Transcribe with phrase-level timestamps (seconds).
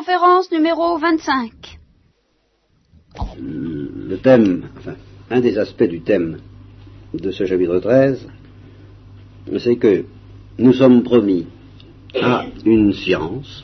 [0.00, 1.78] conférence numéro 25.
[3.38, 4.94] Le thème, enfin,
[5.28, 6.38] un des aspects du thème
[7.12, 8.26] de ce chapitre 13,
[9.58, 10.06] c'est que
[10.58, 11.46] nous sommes promis
[12.18, 13.62] à une science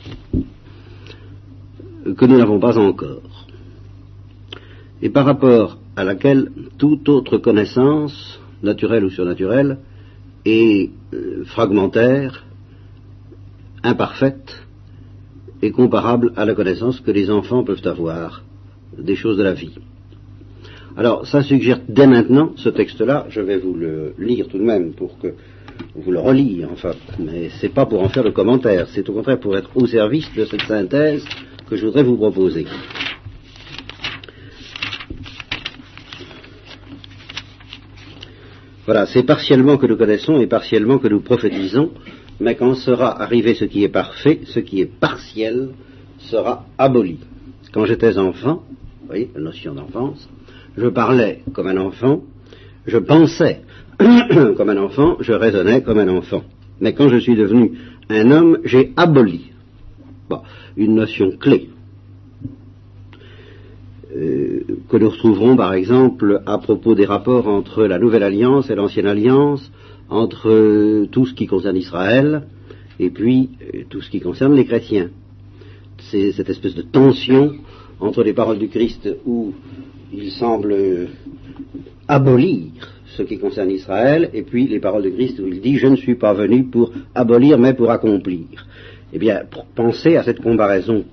[2.05, 3.47] que nous n'avons pas encore,
[5.01, 9.79] et par rapport à laquelle toute autre connaissance, naturelle ou surnaturelle,
[10.45, 12.45] est euh, fragmentaire,
[13.81, 14.66] imparfaite
[15.61, 18.43] et comparable à la connaissance que les enfants peuvent avoir
[18.97, 19.75] des choses de la vie.
[20.95, 24.93] Alors, ça suggère dès maintenant, ce texte-là, je vais vous le lire tout de même
[24.93, 25.33] pour que
[25.95, 29.39] vous le reliez, enfin, mais c'est pas pour en faire le commentaire, c'est au contraire
[29.39, 31.23] pour être au service de cette synthèse
[31.69, 32.65] que je voudrais vous proposer.
[38.85, 41.91] Voilà, c'est partiellement que nous connaissons et partiellement que nous prophétisons,
[42.39, 45.69] mais quand sera arrivé ce qui est parfait, ce qui est partiel
[46.19, 47.19] sera aboli.
[47.73, 48.63] Quand j'étais enfant,
[49.01, 50.29] vous voyez, la notion d'enfance,
[50.77, 52.21] je parlais comme un enfant,
[52.85, 53.61] je pensais
[54.57, 56.43] comme un enfant, je raisonnais comme un enfant.
[56.79, 57.73] Mais quand je suis devenu
[58.09, 59.51] un homme, j'ai aboli
[60.75, 61.69] une notion clé
[64.15, 68.75] euh, que nous retrouverons par exemple à propos des rapports entre la Nouvelle Alliance et
[68.75, 69.71] l'Ancienne Alliance,
[70.09, 72.43] entre euh, tout ce qui concerne Israël
[72.99, 75.09] et puis euh, tout ce qui concerne les chrétiens.
[76.11, 77.55] C'est cette espèce de tension
[77.99, 79.53] entre les paroles du Christ où
[80.13, 81.09] il semble
[82.07, 82.71] abolir
[83.17, 85.95] ce qui concerne Israël, et puis les paroles du Christ où il dit Je ne
[85.95, 88.45] suis pas venu pour abolir, mais pour accomplir.
[89.11, 89.41] Eh bien,
[89.75, 91.03] pensez à cette comparaison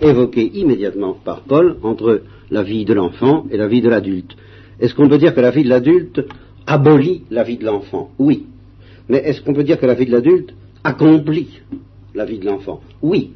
[0.00, 4.34] évoquée immédiatement par Paul entre la vie de l'enfant et la vie de l'adulte.
[4.80, 6.22] Est-ce qu'on peut dire que la vie de l'adulte
[6.70, 8.46] abolit la vie de l'enfant Oui.
[9.08, 10.54] Mais est-ce qu'on peut dire que la vie de l'adulte
[10.84, 11.60] accomplit
[12.14, 13.32] la vie de l'enfant Oui.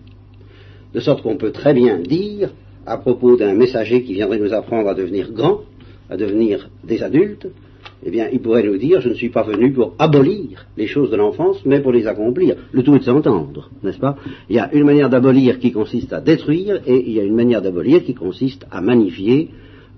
[0.94, 2.50] De sorte qu'on peut très bien dire,
[2.86, 5.62] à propos d'un messager qui viendrait nous apprendre à devenir grand,
[6.08, 7.48] à devenir des adultes,
[8.06, 11.10] eh bien, il pourrait nous dire, je ne suis pas venu pour abolir les choses
[11.10, 12.54] de l'enfance, mais pour les accomplir.
[12.70, 14.16] Le tout est de s'entendre, n'est-ce pas?
[14.48, 17.34] Il y a une manière d'abolir qui consiste à détruire, et il y a une
[17.34, 19.50] manière d'abolir qui consiste à magnifier,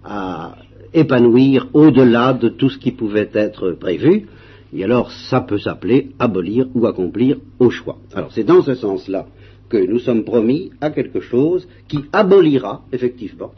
[0.04, 0.56] à
[0.96, 4.26] épanouir au-delà de tout ce qui pouvait être prévu.
[4.72, 7.98] Et alors, ça peut s'appeler abolir ou accomplir au choix.
[8.14, 9.26] Alors, c'est dans ce sens-là
[9.68, 13.52] que nous sommes promis à quelque chose qui abolira, effectivement,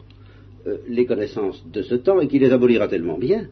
[0.67, 3.47] euh, les connaissances de ce temps et qui les abolira tellement bien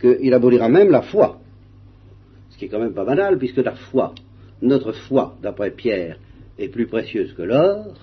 [0.00, 1.40] qu'il abolira même la foi.
[2.50, 4.14] Ce qui est quand même pas banal, puisque la foi,
[4.62, 6.18] notre foi, d'après Pierre,
[6.58, 7.94] est plus précieuse que l'or.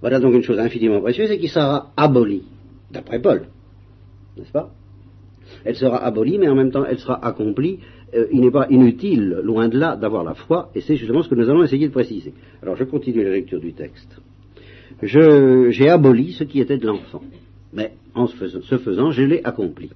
[0.00, 2.44] Voilà donc une chose infiniment précieuse et qui sera abolie,
[2.90, 3.46] d'après Paul.
[4.38, 4.70] N'est-ce pas
[5.64, 7.80] Elle sera abolie, mais en même temps elle sera accomplie.
[8.14, 11.28] Euh, il n'est pas inutile, loin de là, d'avoir la foi, et c'est justement ce
[11.28, 12.32] que nous allons essayer de préciser.
[12.62, 14.20] Alors je continue la lecture du texte.
[15.02, 17.22] J'ai aboli ce qui était de l'enfant,
[17.72, 19.90] mais en ce faisant je l'ai accompli.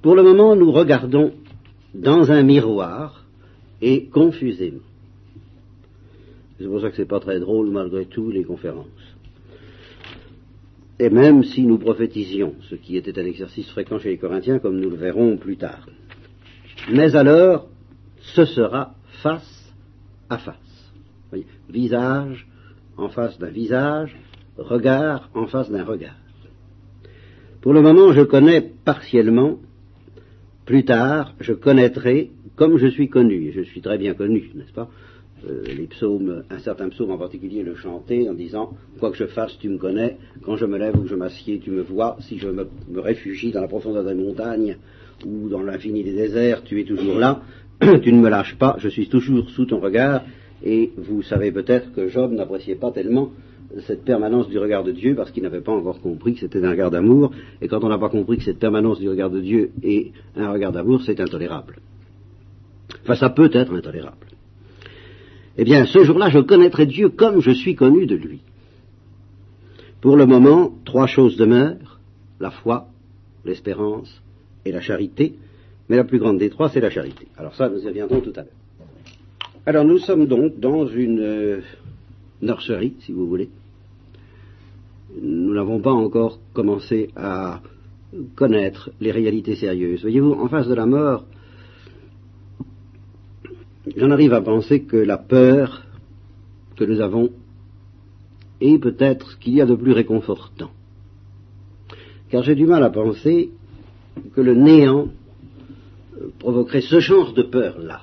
[0.00, 1.32] Pour le moment, nous regardons
[1.94, 3.24] dans un miroir
[3.80, 4.80] et confusément.
[6.58, 9.11] C'est pour ça que ce n'est pas très drôle malgré tout les conférences.
[10.98, 14.78] Et même si nous prophétisions, ce qui était un exercice fréquent chez les Corinthiens, comme
[14.78, 15.86] nous le verrons plus tard.
[16.92, 17.68] Mais alors,
[18.20, 19.74] ce sera face
[20.28, 20.56] à face.
[21.68, 22.46] visage
[22.96, 24.16] en face d'un visage,
[24.58, 26.16] regard en face d'un regard.
[27.62, 29.58] Pour le moment, je connais partiellement
[30.66, 34.88] plus tard, je connaîtrai comme je suis connu, je suis très bien connu, n'est-ce pas?
[35.48, 39.26] Euh, Les psaumes, un certain psaume en particulier le chantait en disant Quoi que je
[39.26, 42.16] fasse, tu me connais, quand je me lève ou que je m'assieds, tu me vois,
[42.20, 42.66] si je me,
[42.96, 44.76] réfugie dans la profondeur des montagnes
[45.26, 47.42] ou dans l'infini des déserts, tu es toujours là,
[48.02, 50.22] tu ne me lâches pas, je suis toujours sous ton regard,
[50.64, 53.30] et vous savez peut-être que Job n'appréciait pas tellement
[53.80, 56.70] cette permanence du regard de Dieu parce qu'il n'avait pas encore compris que c'était un
[56.70, 57.32] regard d'amour.
[57.60, 60.52] Et quand on n'a pas compris que cette permanence du regard de Dieu est un
[60.52, 61.80] regard d'amour, c'est intolérable.
[63.02, 64.26] Enfin, ça peut être intolérable.
[65.58, 68.40] Eh bien, ce jour-là, je connaîtrai Dieu comme je suis connu de lui.
[70.00, 72.00] Pour le moment, trois choses demeurent,
[72.40, 72.88] la foi,
[73.44, 74.22] l'espérance
[74.64, 75.34] et la charité,
[75.88, 77.26] mais la plus grande des trois, c'est la charité.
[77.36, 78.52] Alors ça, nous y reviendrons tout à l'heure.
[79.64, 81.60] Alors nous sommes donc dans une euh,
[82.40, 83.48] nurserie, si vous voulez,
[85.20, 87.60] nous n'avons pas encore commencé à
[88.34, 90.00] connaître les réalités sérieuses.
[90.02, 91.24] Voyez-vous, en face de la mort,
[93.96, 95.82] j'en arrive à penser que la peur
[96.76, 97.30] que nous avons
[98.60, 100.70] est peut-être ce qu'il y a de plus réconfortant.
[102.30, 103.50] Car j'ai du mal à penser
[104.34, 105.08] que le néant
[106.38, 108.02] provoquerait ce genre de peur-là.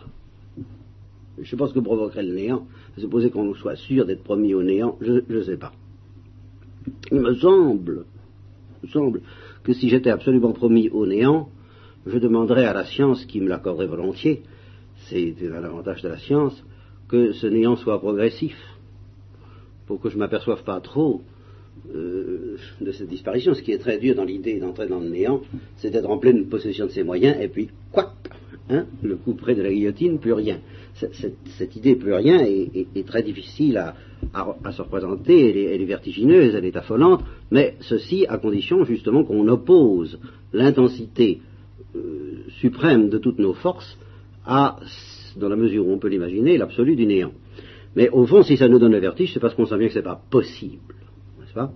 [1.41, 2.68] Je ce que provoquerait le néant.
[2.97, 5.71] Supposer qu'on soit sûr d'être promis au néant, je ne sais pas.
[7.12, 8.06] Il me semble
[9.63, 11.50] que si j'étais absolument promis au néant,
[12.06, 14.44] je demanderais à la science, qui me l'accorderait volontiers,
[15.10, 16.64] c'est un avantage de la science,
[17.08, 18.56] que ce néant soit progressif,
[19.88, 21.22] pour que je ne m'aperçoive pas trop
[21.96, 23.54] euh, de cette disparition.
[23.54, 25.42] Ce qui est très dur dans l'idée d'entrer dans le néant,
[25.78, 28.14] c'est d'être en pleine possession de ses moyens, et puis, quoi
[28.70, 30.60] hein, le coup près de la guillotine, plus rien.
[30.94, 36.76] Cette, idée plus rien est, très difficile à, se représenter, elle est, vertigineuse, elle est
[36.76, 40.20] affolante, mais ceci à condition justement qu'on oppose
[40.52, 41.40] l'intensité
[41.96, 43.98] euh, suprême de toutes nos forces
[44.45, 44.77] à,
[45.38, 47.31] dans la mesure où on peut l'imaginer, l'absolu du néant.
[47.95, 49.94] Mais au fond, si ça nous donne le vertige, c'est parce qu'on sent bien que
[49.94, 50.95] ce n'est pas possible.
[51.39, 51.71] N'est-ce pas?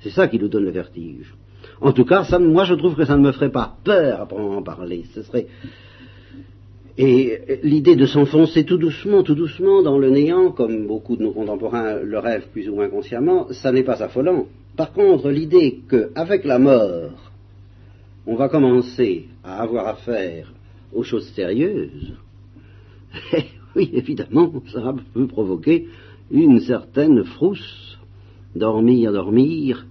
[0.00, 1.34] C'est ça qui nous donne le vertige.
[1.80, 4.62] En tout cas, moi je trouve que ça ne me ferait pas peur à en
[4.62, 5.04] parler.
[5.14, 5.46] Ce serait,
[6.98, 11.32] et l'idée de s'enfoncer tout doucement, tout doucement dans le néant, comme beaucoup de nos
[11.32, 14.46] contemporains le rêvent plus ou moins consciemment, ça n'est pas affolant.
[14.76, 17.32] Par contre, l'idée qu'avec la mort,
[18.26, 20.52] on va commencer à avoir affaire
[20.94, 22.12] aux choses sérieuses,
[23.32, 23.44] eh
[23.76, 25.88] oui, évidemment, ça peut provoquer
[26.30, 27.98] une certaine frousse.
[28.54, 29.86] Dormir, dormir,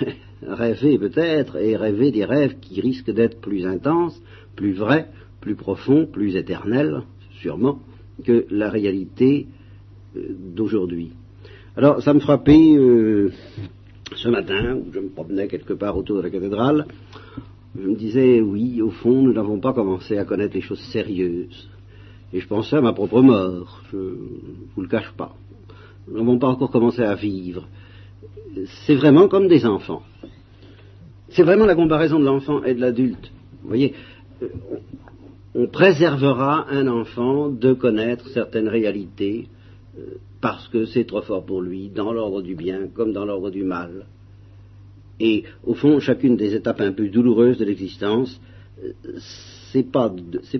[0.42, 4.20] rêver peut-être, et rêver des rêves qui risquent d'être plus intenses,
[4.54, 5.08] plus vrais,
[5.40, 7.02] plus profond, plus éternel,
[7.40, 7.78] sûrement,
[8.24, 9.46] que la réalité
[10.16, 10.20] euh,
[10.54, 11.12] d'aujourd'hui.
[11.76, 13.32] Alors, ça me frappait euh,
[14.14, 16.86] ce matin, où je me promenais quelque part autour de la cathédrale,
[17.78, 21.68] je me disais, oui, au fond, nous n'avons pas commencé à connaître les choses sérieuses.
[22.32, 24.14] Et je pensais à ma propre mort, je ne
[24.74, 25.34] vous le cache pas.
[26.08, 27.68] Nous n'avons pas encore commencé à vivre.
[28.86, 30.02] C'est vraiment comme des enfants.
[31.28, 33.30] C'est vraiment la comparaison de l'enfant et de l'adulte.
[33.62, 33.94] Vous voyez,
[34.42, 34.48] euh,
[35.54, 39.48] on préservera un enfant de connaître certaines réalités
[39.98, 43.50] euh, parce que c'est trop fort pour lui, dans l'ordre du bien comme dans l'ordre
[43.50, 44.06] du mal.
[45.20, 48.40] Et au fond, chacune des étapes un peu douloureuses de l'existence,
[48.82, 48.92] euh,
[49.72, 50.12] c'est pas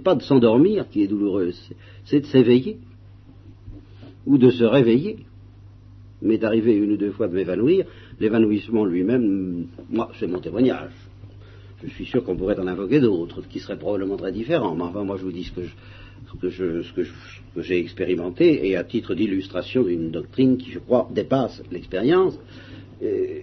[0.04, 1.58] pas de s'endormir qui est douloureuse,
[2.04, 2.78] c'est de s'éveiller
[4.26, 5.24] ou de se réveiller.
[6.22, 7.86] M'est arrivé une ou deux fois de m'évanouir,
[8.20, 10.92] l'évanouissement lui-même, moi, c'est mon témoignage
[11.84, 14.74] je suis sûr qu'on pourrait en invoquer d'autres, qui seraient probablement très différents.
[14.74, 15.52] Mais enfin, moi, je vous dis ce
[16.42, 17.02] que
[17.56, 22.38] j'ai expérimenté, et à titre d'illustration d'une doctrine qui, je crois, dépasse l'expérience,
[23.02, 23.40] euh,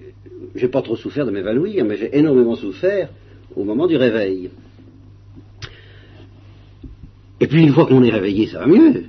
[0.56, 3.10] j'ai pas trop souffert de m'évanouir, mais j'ai énormément souffert
[3.56, 4.50] au moment du réveil.
[7.40, 9.06] Et puis, une fois qu'on est réveillé, ça va mieux.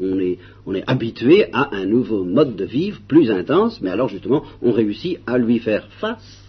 [0.00, 4.08] On est, on est habitué à un nouveau mode de vivre plus intense, mais alors
[4.08, 6.48] justement, on réussit à lui faire face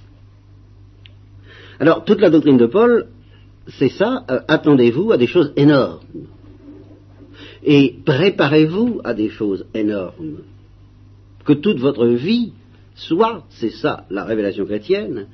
[1.80, 3.08] alors, toute la doctrine de Paul,
[3.68, 6.00] c'est ça, euh, attendez-vous à des choses énormes.
[7.64, 10.40] Et préparez-vous à des choses énormes.
[11.46, 12.54] Que toute votre vie
[13.00, 15.28] soit, c'est ça la révélation chrétienne,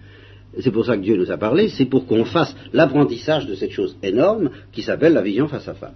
[0.59, 3.71] c'est pour ça que Dieu nous a parlé, c'est pour qu'on fasse l'apprentissage de cette
[3.71, 5.93] chose énorme qui s'appelle la vision face à face.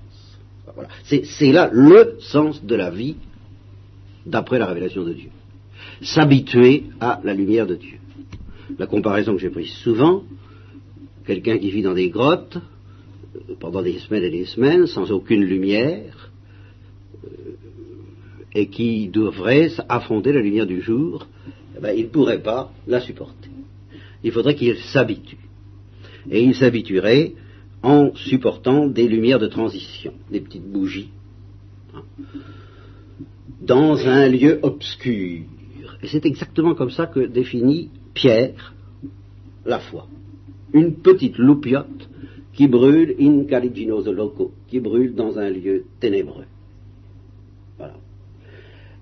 [1.04, 3.16] C'est là le sens de la vie
[4.26, 5.30] d'après la révélation de Dieu.
[6.02, 7.98] S'habituer à la lumière de Dieu.
[8.78, 10.24] La comparaison que j'ai prise souvent,
[11.26, 12.58] quelqu'un qui vit dans des grottes
[13.36, 16.32] euh, pendant des semaines et des semaines sans aucune lumière
[17.24, 17.56] euh,
[18.54, 21.28] et qui devrait affronter la lumière du jour,
[21.80, 23.50] eh ben, il ne pourrait pas la supporter.
[24.24, 25.38] Il faudrait qu'il s'habitue.
[26.30, 27.34] Et il s'habituerait
[27.82, 31.12] en supportant des lumières de transition, des petites bougies,
[31.96, 32.04] hein,
[33.62, 35.44] dans un lieu obscur.
[36.04, 38.74] Et c'est exactement comme ça que définit Pierre
[39.66, 40.08] la foi
[40.74, 42.10] une petite loupiote
[42.54, 46.46] qui brûle in caliginoso loco, qui brûle dans un lieu ténébreux.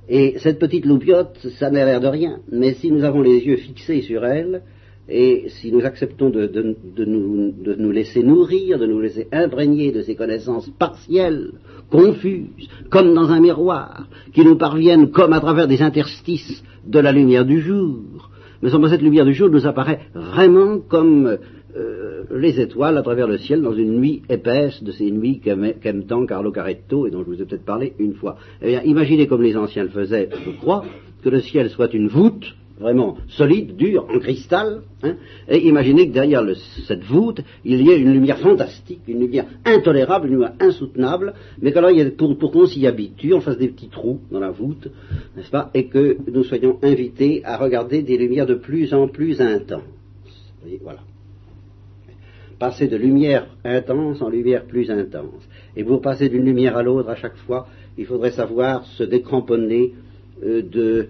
[0.10, 3.58] Et cette petite loupiote, ça n'a l'air de rien, mais si nous avons les yeux
[3.58, 4.62] fixés sur elle,
[5.10, 10.70] et si nous acceptons de, nous, laisser nourrir, de nous laisser imprégner de ces connaissances
[10.78, 11.52] partielles,
[11.90, 17.12] confuses, comme dans un miroir, qui nous parviennent comme à travers des interstices de la
[17.12, 18.30] lumière du jour,
[18.62, 21.38] mais cette lumière du jour nous apparaît vraiment comme
[21.78, 26.06] euh, les étoiles à travers le ciel dans une nuit épaisse de ces nuits qu'aime
[26.06, 28.38] tant Carlo Caretto et dont je vous ai peut-être parlé une fois.
[28.62, 30.84] Eh bien, imaginez comme les anciens le faisaient, je crois,
[31.24, 35.16] que le ciel soit une voûte vraiment solide, dure, en cristal, hein,
[35.50, 36.44] et imaginez que derrière
[36.88, 41.72] cette voûte, il y ait une lumière fantastique, une lumière intolérable, une lumière insoutenable, mais
[41.72, 44.90] qu'alors, pour, qu'on s'y habitue, on fasse des petits trous dans la voûte,
[45.36, 49.42] n'est-ce pas, et que nous soyons invités à regarder des lumières de plus en plus
[49.42, 49.82] intenses.
[50.82, 51.00] Voilà.
[52.60, 55.48] Passer de lumière intense en lumière plus intense.
[55.76, 59.94] Et pour passer d'une lumière à l'autre à chaque fois, il faudrait savoir se décramponner
[60.44, 61.08] euh, de,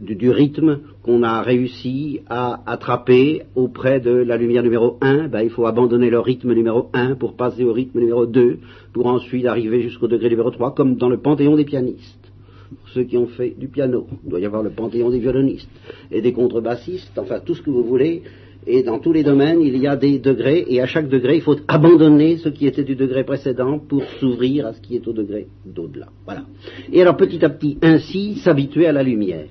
[0.00, 5.48] du rythme qu'on a réussi à attraper auprès de la lumière numéro 1, ben, il
[5.50, 8.58] faut abandonner le rythme numéro 1 pour passer au rythme numéro 2,
[8.92, 12.30] pour ensuite arriver jusqu'au degré numéro 3, comme dans le panthéon des pianistes.
[12.68, 15.70] Pour ceux qui ont fait du piano, il doit y avoir le panthéon des violonistes
[16.10, 18.22] et des contrebassistes, enfin tout ce que vous voulez,
[18.66, 21.42] et dans tous les domaines, il y a des degrés, et à chaque degré, il
[21.42, 25.12] faut abandonner ce qui était du degré précédent pour s'ouvrir à ce qui est au
[25.12, 26.08] degré d'au-delà.
[26.24, 26.44] Voilà.
[26.92, 29.46] Et alors petit à petit, ainsi, s'habituer à la lumière.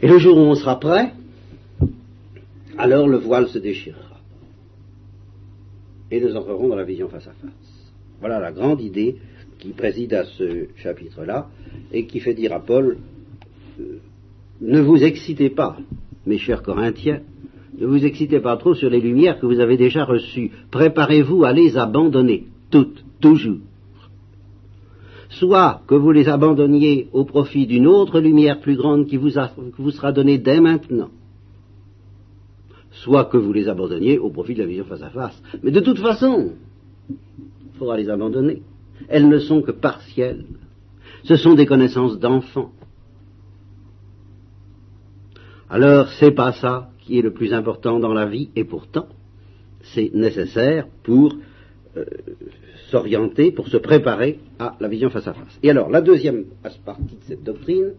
[0.00, 1.12] Et le jour où on sera prêt,
[2.78, 4.20] alors le voile se déchirera.
[6.10, 7.92] Et nous entrerons dans la vision face à face.
[8.20, 9.16] Voilà la grande idée
[9.58, 11.48] qui préside à ce chapitre-là
[11.92, 12.98] et qui fait dire à Paul,
[13.80, 13.98] euh,
[14.62, 15.76] ne vous excitez pas,
[16.24, 17.20] mes chers Corinthiens,
[17.78, 20.52] ne vous excitez pas trop sur les lumières que vous avez déjà reçues.
[20.70, 23.58] Préparez-vous à les abandonner, toutes, toujours.
[25.30, 30.12] Soit que vous les abandonniez au profit d'une autre lumière plus grande qui vous, sera
[30.12, 31.08] donnée dès maintenant,
[32.90, 35.42] soit que vous les abandonniez au profit de la vision face à face.
[35.62, 36.52] Mais de toute façon,
[37.08, 38.62] il faudra les abandonner.
[39.08, 40.44] Elles ne sont que partielles.
[41.24, 42.70] Ce sont des connaissances d'enfants.
[45.72, 49.06] Alors, c'est pas ça qui est le plus important dans la vie, et pourtant,
[49.94, 51.34] c'est nécessaire pour
[51.96, 52.04] euh,
[52.90, 55.58] s'orienter, pour se préparer à la vision face à face.
[55.62, 56.44] Et alors, la deuxième
[56.84, 57.92] partie de cette doctrine,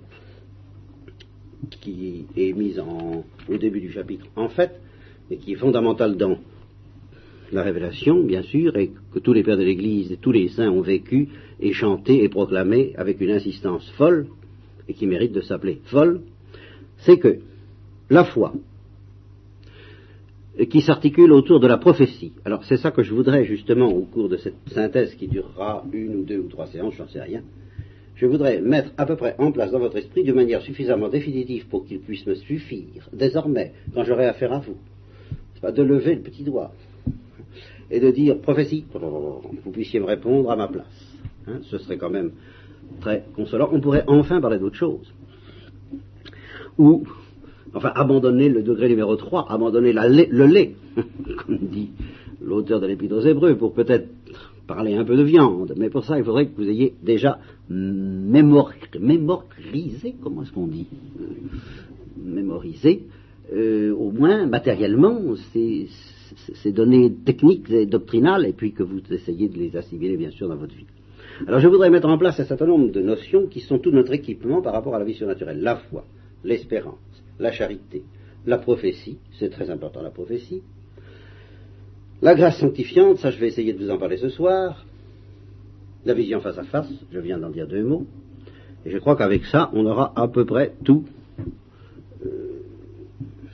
[1.82, 4.80] qui est mise au début du chapitre, en fait,
[5.32, 6.38] mais qui est fondamentale dans
[7.51, 10.70] la révélation, bien sûr, et que tous les pères de l'Église et tous les saints
[10.70, 14.27] ont vécu et chanté et proclamé avec une insistance folle,
[14.88, 16.22] et qui mérite de s'appeler folle,
[16.98, 17.39] c'est que
[18.13, 18.53] la foi,
[20.70, 22.34] qui s'articule autour de la prophétie.
[22.46, 26.15] Alors c'est ça que je voudrais justement au cours de cette synthèse qui durera une
[26.15, 27.41] ou deux ou trois séances, j'en sais rien.
[28.15, 31.67] Je voudrais mettre à peu près en place dans votre esprit de manière suffisamment définitive
[31.67, 34.77] pour qu'il puisse me suffire désormais quand j'aurai affaire à vous.
[35.60, 36.72] pas de lever le petit doigt
[37.89, 41.15] et de dire prophétie, vous puissiez me répondre à ma place.
[41.48, 42.32] Hein, ce serait quand même
[43.01, 43.70] très consolant.
[43.72, 45.12] On pourrait enfin parler d'autre chose.
[46.77, 47.03] Ou
[47.74, 50.75] enfin abandonner le degré numéro 3, abandonner le lait,
[51.46, 51.89] comme dit
[52.42, 54.08] l'auteur de l'Épître aux Hébreux, pour peut-être
[54.68, 55.74] parler un peu de viande.
[55.77, 57.39] Mais pour ça, il faudrait que vous ayez déjà
[57.70, 58.80] mémorisé,
[60.22, 60.88] comment est-ce qu'on dit?
[62.24, 63.03] Mémorisé,
[63.53, 65.20] euh, au moins matériellement,
[65.51, 65.88] ces,
[66.72, 70.56] données techniques et doctrinales, et puis que vous essayez de les assimiler, bien sûr, dans
[70.56, 70.86] votre vie.
[71.48, 74.13] Alors je voudrais mettre en place un certain nombre de notions qui sont tout notre
[74.13, 75.62] équipement par rapport à la vie surnaturelle.
[75.62, 76.06] La foi,
[76.44, 77.12] l'espérance,
[77.44, 78.04] la charité,
[78.48, 80.62] la prophétie, c'est très important la prophétie,
[82.22, 84.86] la grâce sanctifiante, ça je vais essayer de vous en parler ce soir,
[86.06, 88.06] la vision face à face, je viens d'en dire deux mots,
[88.86, 91.04] et je crois qu'avec ça, on aura à peu près tout
[92.26, 92.30] euh,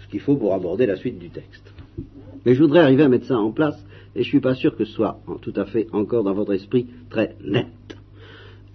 [0.03, 1.73] ce qu'il faut pour aborder la suite du texte.
[2.45, 3.77] Mais je voudrais arriver à mettre ça en place,
[4.15, 6.53] et je ne suis pas sûr que ce soit tout à fait encore dans votre
[6.53, 7.67] esprit très net.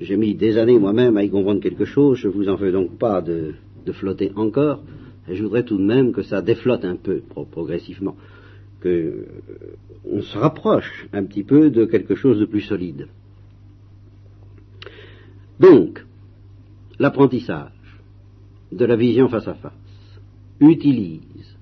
[0.01, 2.73] J'ai mis des années moi-même à y comprendre quelque chose, je ne vous en veux
[2.73, 3.55] donc pas de,
[3.87, 4.83] de flotter encore,
[5.29, 8.17] je voudrais tout de même que ça déflotte un peu progressivement,
[8.83, 13.09] qu'on euh, se rapproche un petit peu de quelque chose de plus solide.
[15.61, 16.05] Donc,
[16.99, 17.71] l'apprentissage
[18.73, 19.73] de la vision face à face
[20.61, 21.57] utilise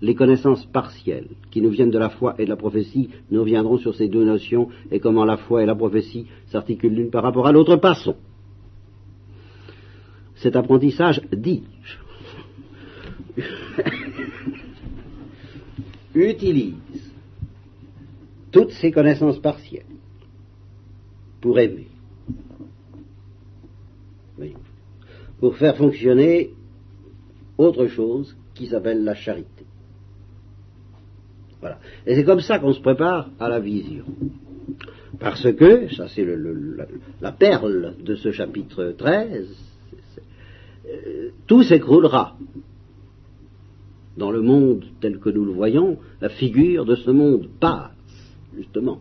[0.00, 3.78] les connaissances partielles qui nous viennent de la foi et de la prophétie, nous reviendrons
[3.78, 7.46] sur ces deux notions et comment la foi et la prophétie s'articulent l'une par rapport
[7.46, 7.76] à l'autre.
[7.76, 8.16] Passons
[10.38, 11.96] cet apprentissage, dis-je,
[16.14, 16.74] utilise
[18.50, 19.84] toutes ces connaissances partielles
[21.40, 21.88] pour aimer,
[25.38, 26.50] pour faire fonctionner
[27.56, 29.64] autre chose qui s'appelle la charité.
[31.60, 31.78] Voilà.
[32.06, 34.04] Et c'est comme ça qu'on se prépare à la vision.
[35.18, 36.26] Parce que, ça c'est
[37.20, 39.48] la perle de ce chapitre 13,
[41.46, 42.36] tout s'écroulera.
[44.18, 47.92] Dans le monde tel que nous le voyons, la figure de ce monde passe,
[48.56, 49.00] justement,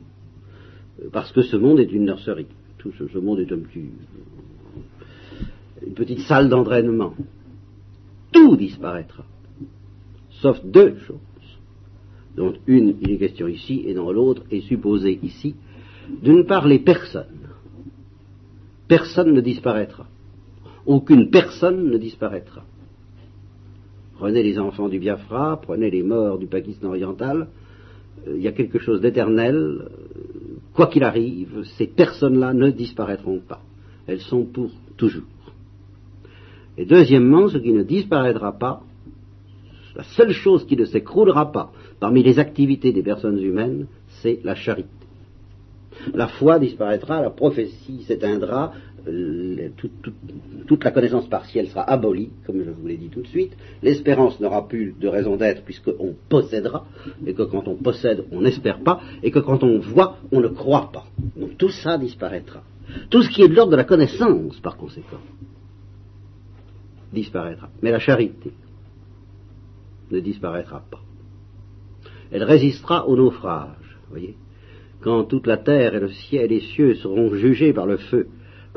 [1.11, 2.47] parce que ce monde est une nurserie.
[2.77, 3.89] Tout ce, monde est un petit,
[5.85, 7.13] une petite salle d'entraînement.
[8.31, 9.25] Tout disparaîtra,
[10.29, 11.17] sauf deux choses,
[12.35, 15.55] dont une il est question ici et dans l'autre est supposée ici.
[16.21, 17.25] D'une part, les personnes.
[18.87, 20.07] Personne ne disparaîtra
[20.87, 22.63] aucune personne ne disparaîtra.
[24.17, 27.47] Prenez les enfants du Biafra, prenez les morts du Pakistan oriental,
[28.27, 29.55] euh, il y a quelque chose d'éternel.
[29.55, 29.89] euh,
[30.73, 33.61] Quoi qu'il arrive, ces personnes-là ne disparaîtront pas.
[34.05, 35.23] Elles sont pour toujours.
[36.77, 38.83] Et deuxièmement, ce qui ne disparaîtra pas,
[39.95, 43.87] la seule chose qui ne s'écroulera pas parmi les activités des personnes humaines,
[44.21, 44.89] c'est la charité.
[46.13, 48.73] La foi disparaîtra, la prophétie s'éteindra,
[49.77, 50.13] tout- tout-
[50.67, 53.53] toute la connaissance partielle sera abolie, comme je vous l'ai dit tout de suite.
[53.81, 56.85] L'espérance n'aura plus de raison d'être puisqu'on possédera,
[57.25, 60.47] et que quand on possède, on n'espère pas, et que quand on voit, on ne
[60.47, 61.05] croit pas.
[61.35, 62.63] Donc tout ça disparaîtra.
[63.09, 65.21] Tout ce qui est de l'ordre de la connaissance, par conséquent,
[67.13, 67.69] disparaîtra.
[67.81, 68.51] Mais la charité
[70.11, 71.01] ne disparaîtra pas.
[72.31, 74.35] Elle résistera au naufrage, voyez.
[75.01, 78.27] Quand toute la terre et le ciel et les cieux seront jugés par le feu,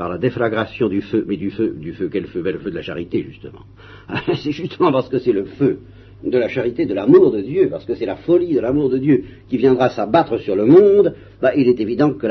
[0.00, 2.70] par la déflagration du feu, mais du feu, du feu, quel feu Ben, Le feu
[2.70, 3.66] de la charité, justement.
[4.42, 5.80] c'est justement parce que c'est le feu
[6.24, 8.96] de la charité, de l'amour de Dieu, parce que c'est la folie de l'amour de
[8.96, 12.26] Dieu qui viendra s'abattre sur le monde, bah, il est évident que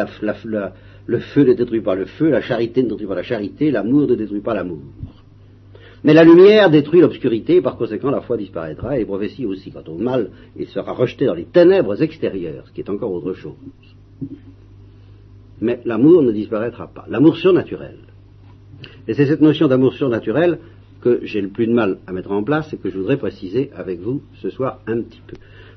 [1.06, 4.08] le feu ne détruit pas le feu, la charité ne détruit pas la charité, l'amour
[4.08, 4.82] ne détruit pas l'amour.
[6.04, 9.70] Mais la lumière détruit l'obscurité, par conséquent la foi disparaîtra, et les prophéties aussi.
[9.70, 13.34] Quant au mal, il sera rejeté dans les ténèbres extérieures, ce qui est encore autre
[13.34, 13.54] chose.
[15.62, 17.06] Mais l'amour ne disparaîtra pas.
[17.10, 17.98] L'amour surnaturel.
[19.08, 20.60] Et c'est cette notion d'amour surnaturel
[21.02, 23.72] que j'ai le plus de mal à mettre en place et que je voudrais préciser
[23.76, 25.36] avec vous ce soir un petit peu.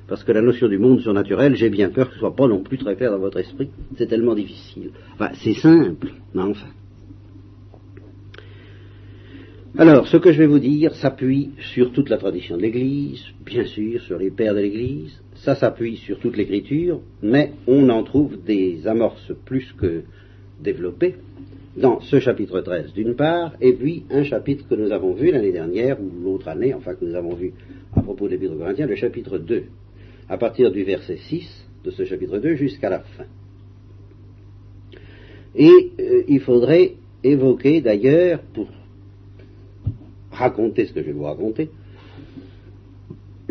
[0.08, 2.62] Parce que la notion du monde surnaturel, j'ai bien peur que ce soit pas non
[2.62, 3.70] plus très clair dans votre esprit.
[3.96, 4.90] C'est tellement difficile.
[5.14, 6.68] Enfin, c'est simple, mais enfin.
[9.78, 13.64] Alors, ce que je vais vous dire s'appuie sur toute la tradition de l'Église, bien
[13.64, 18.42] sûr, sur les pères de l'Église, ça s'appuie sur toute l'Écriture, mais on en trouve
[18.44, 20.02] des amorces plus que
[20.61, 21.16] développées
[21.76, 25.52] dans ce chapitre 13 d'une part, et puis un chapitre que nous avons vu l'année
[25.52, 27.54] dernière, ou l'autre année, enfin que nous avons vu
[27.96, 29.64] à propos de l'Épître aux Corinthiens, le chapitre 2,
[30.28, 33.25] à partir du verset 6 de ce chapitre 2 jusqu'à la fin.
[35.56, 36.92] Et euh, il faudrait
[37.25, 38.68] évoquer d'ailleurs, pour
[40.30, 41.68] raconter ce que je vais vous raconter,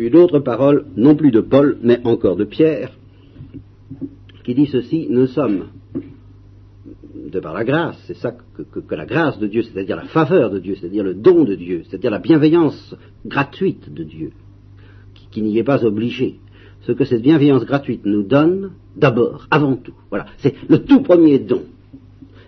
[0.01, 2.91] une autre parole, non plus de Paul, mais encore de Pierre,
[4.43, 5.65] qui dit ceci, nous sommes,
[7.31, 10.59] de par la grâce, c'est ça que, la grâce de Dieu, c'est-à-dire la faveur de
[10.59, 14.31] Dieu, c'est-à-dire le don de Dieu, c'est-à-dire la bienveillance gratuite de Dieu,
[15.13, 16.39] qui, qui n'y est pas obligé,
[16.81, 21.37] ce que cette bienveillance gratuite nous donne, d'abord, avant tout, voilà, c'est le tout premier
[21.37, 21.61] don.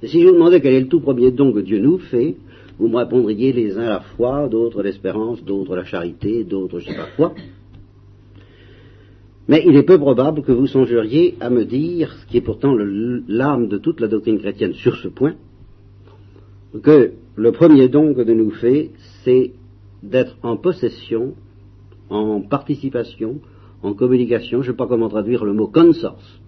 [0.02, 2.36] Et si je vous demandais quel est le tout premier don que Dieu nous fait,
[2.80, 6.94] vous me répondriez les uns la foi, d'autres l'espérance, d'autres la charité, d'autres je ne
[6.94, 7.34] sais pas quoi.
[9.48, 12.74] Mais il est peu probable que vous songeriez à me dire, ce qui est pourtant
[13.28, 15.36] l'âme de toute la doctrine chrétienne sur ce point,
[16.82, 18.92] que le premier don que Dieu nous fait,
[19.24, 19.52] c'est
[20.02, 21.34] d'être en possession,
[22.10, 23.40] en participation,
[23.82, 26.40] en communication, je ne sais pas comment traduire le mot consorce.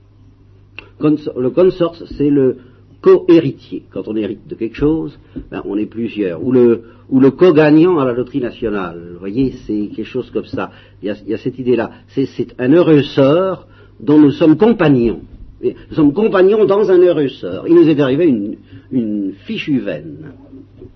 [1.00, 2.58] Consor- le consorce, c'est le
[3.06, 3.84] co-héritier.
[3.92, 5.20] Quand on hérite de quelque chose,
[5.52, 6.44] ben, on est plusieurs.
[6.44, 9.12] Ou le, co-gagnant à la loterie nationale.
[9.14, 10.72] Vous voyez, c'est quelque chose comme ça.
[11.04, 11.92] Il y a, cette idée-là.
[12.08, 13.68] C'est, un heureux sort
[14.00, 15.22] dont nous sommes compagnons.
[15.62, 17.68] Nous sommes compagnons dans un heureux sort.
[17.68, 18.56] Il nous est arrivé une,
[18.92, 20.32] une fichue veine.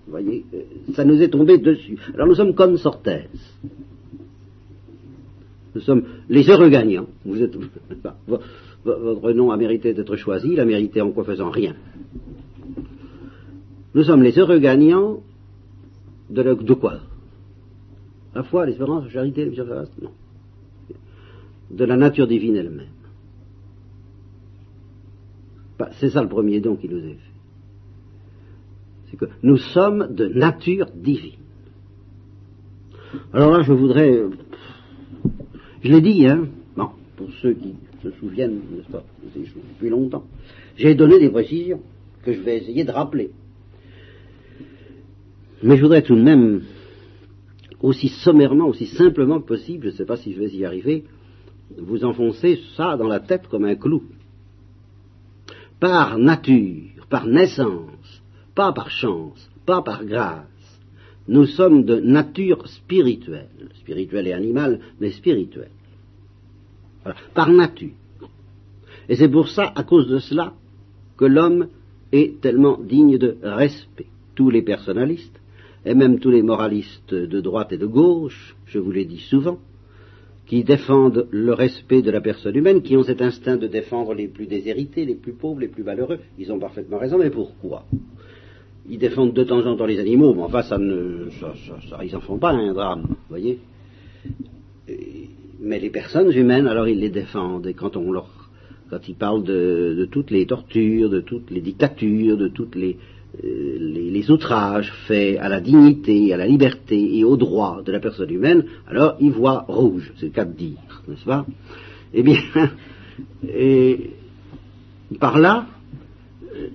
[0.06, 0.62] Vous voyez, euh,
[0.94, 1.96] ça nous est tombé dessus.
[2.14, 3.08] Alors nous sommes consortes.
[5.76, 7.06] Nous sommes les heureux gagnants.
[7.24, 7.54] Vous êtes,
[8.84, 11.74] votre nom a mérité d'être choisi, il a mérité en quoi faisant rien.
[13.94, 15.20] Nous sommes les heureux gagnants
[16.30, 17.00] de, la- de quoi?
[18.34, 19.88] La foi, l'espérance, la charité, miséricorde?
[20.00, 20.10] Non.
[21.70, 22.86] De la nature divine elle-même.
[25.92, 27.30] C'est ça le premier don qui nous est fait.
[29.10, 31.38] C'est que nous sommes de nature divine.
[33.32, 34.22] Alors là, je voudrais
[35.82, 39.62] je l'ai dit, hein, bon, pour ceux qui se souviennent, n'est-ce pas, de ces choses
[39.74, 40.24] depuis longtemps.
[40.76, 41.82] J'ai donné des précisions
[42.22, 43.30] que je vais essayer de rappeler.
[45.62, 46.62] Mais je voudrais tout de même,
[47.80, 51.04] aussi sommairement, aussi simplement que possible, je ne sais pas si je vais y arriver,
[51.76, 54.02] vous enfoncer ça dans la tête comme un clou.
[55.78, 58.22] Par nature, par naissance,
[58.54, 60.46] pas par chance, pas par grâce,
[61.28, 65.70] nous sommes de nature spirituelle, spirituelle et animale, mais spirituelle.
[67.34, 67.90] Par nature.
[69.08, 70.52] Et c'est pour ça, à cause de cela,
[71.16, 71.68] que l'homme
[72.12, 74.06] est tellement digne de respect.
[74.34, 75.40] Tous les personnalistes,
[75.84, 79.58] et même tous les moralistes de droite et de gauche, je vous l'ai dit souvent,
[80.46, 84.28] qui défendent le respect de la personne humaine, qui ont cet instinct de défendre les
[84.28, 87.84] plus déshérités, les plus pauvres, les plus malheureux, ils ont parfaitement raison, mais pourquoi?
[88.88, 91.28] Ils défendent de temps en temps les animaux, mais enfin, ça ne,
[92.02, 93.60] ils en font pas un drame, vous voyez.
[95.62, 97.66] Mais les personnes humaines, alors ils les défendent.
[97.66, 98.28] Et quand on leur,
[98.88, 102.96] quand ils parlent de, toutes les tortures, de toutes les dictatures, de toutes les,
[103.44, 108.00] euh, les, outrages faits à la dignité, à la liberté et aux droits de la
[108.00, 111.44] personne humaine, alors ils voient rouge, c'est le cas de dire, n'est-ce pas?
[112.14, 112.40] Eh bien,
[113.48, 114.10] et
[115.18, 115.66] par là,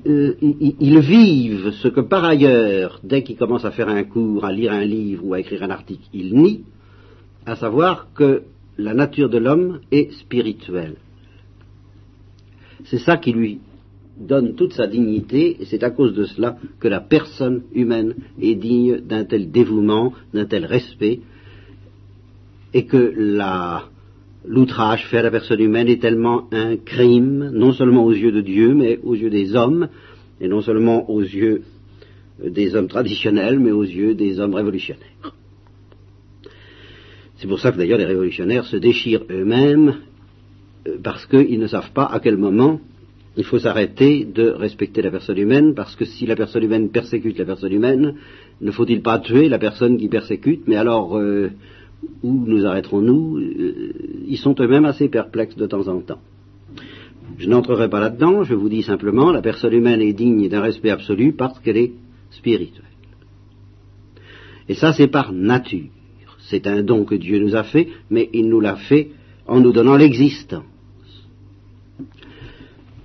[0.07, 4.51] euh, ils, vivent ce que par ailleurs, dès qu'ils commencent à faire un cours, à
[4.51, 6.63] lire un livre ou à écrire un article, ils nient,
[7.45, 8.43] à savoir que
[8.77, 10.95] la nature de l'homme est spirituelle.
[12.85, 13.59] C'est ça qui lui
[14.17, 18.55] donne toute sa dignité, et c'est à cause de cela que la personne humaine est
[18.55, 21.19] digne d'un tel dévouement, d'un tel respect,
[22.73, 23.13] et que
[24.45, 28.41] l'outrage fait à la personne humaine est tellement un crime, non seulement aux yeux de
[28.41, 29.89] Dieu, mais aux yeux des hommes,
[30.39, 31.63] et non seulement aux yeux
[32.43, 35.33] des hommes traditionnels, mais aux yeux des hommes révolutionnaires.
[37.45, 39.97] C'est pour ça que d'ailleurs les révolutionnaires se déchirent eux-mêmes,
[40.87, 42.81] euh, parce qu'ils ne savent pas à quel moment
[43.37, 47.37] il faut s'arrêter de respecter la personne humaine, parce que si la personne humaine persécute
[47.37, 48.15] la personne humaine,
[48.61, 50.63] ne faut-il pas tuer la personne qui persécute?
[50.65, 51.51] Mais alors, euh,
[52.23, 53.37] où nous arrêterons-nous?
[53.37, 53.93] Euh,
[54.27, 56.21] Ils sont eux-mêmes assez perplexes de temps en temps.
[57.37, 60.89] Je n'entrerai pas là-dedans, je vous dis simplement, la personne humaine est digne d'un respect
[60.89, 61.91] absolu parce qu'elle est
[62.31, 62.85] spirituelle.
[64.67, 65.91] Et ça, c'est par nature.
[66.49, 69.11] C'est un don que Dieu nous a fait, mais il nous l'a fait
[69.47, 70.63] en nous donnant l'existence.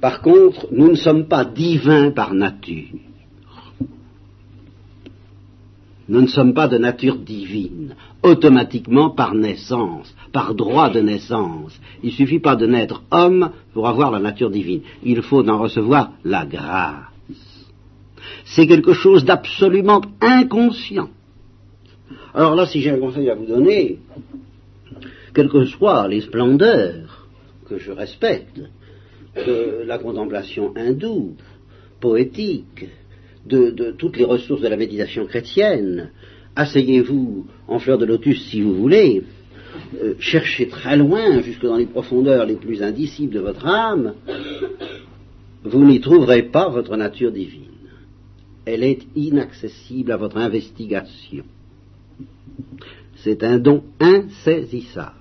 [0.00, 2.98] Par contre, nous ne sommes pas divins par nature.
[6.08, 11.78] Nous ne sommes pas de nature divine, automatiquement par naissance, par droit de naissance.
[12.02, 14.80] Il ne suffit pas de naître homme pour avoir la nature divine.
[15.04, 17.04] Il faut en recevoir la grâce.
[18.44, 21.10] C'est quelque chose d'absolument inconscient.
[22.34, 23.98] Alors là, si j'ai un conseil à vous donner,
[25.34, 27.28] quelles que soient les splendeurs
[27.68, 28.60] que je respecte,
[29.36, 31.36] de la contemplation hindoue,
[32.00, 32.86] poétique,
[33.46, 36.10] de, toutes les ressources de la méditation chrétienne.
[36.56, 39.22] Asseyez-vous en fleur de lotus si vous voulez.
[40.02, 44.14] Euh, cherchez très loin, jusque dans les profondeurs les plus indicibles de votre âme.
[45.62, 47.66] Vous n'y trouverez pas votre nature divine.
[48.64, 51.44] Elle est inaccessible à votre investigation.
[53.16, 55.14] C'est un don insaisissable.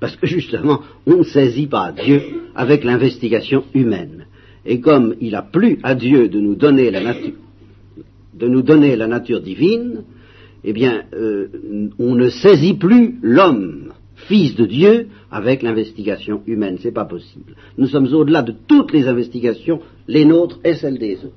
[0.00, 2.22] Parce que justement, on ne saisit pas Dieu
[2.54, 4.26] avec l'investigation humaine.
[4.64, 7.00] Et comme il a plu à Dieu de nous donner la
[9.06, 10.04] nature, divine,
[10.64, 11.48] eh bien, euh,
[11.98, 16.78] on ne saisit plus l'homme, fils de Dieu, avec l'investigation humaine.
[16.80, 17.54] C'est pas possible.
[17.76, 21.34] Nous sommes au-delà de toutes les investigations, les nôtres et celles des autres.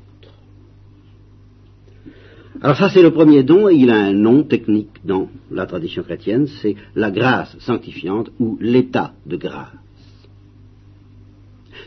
[2.64, 6.02] Alors ça c'est le premier don et il a un nom technique dans la tradition
[6.02, 9.68] chrétienne, c'est la grâce sanctifiante ou l'état de grâce.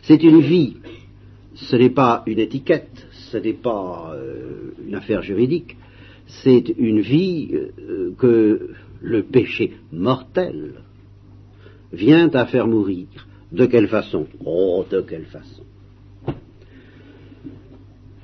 [0.03, 0.77] C'est une vie,
[1.55, 5.79] ce n'est pas une étiquette, ce n'est pas euh, une affaire juridique,
[6.27, 8.69] c'est une vie euh, que
[9.01, 10.75] le péché mortel
[11.91, 13.07] vient à faire mourir.
[13.51, 14.27] De quelle façon?
[14.45, 15.66] Oh, de quelle façon?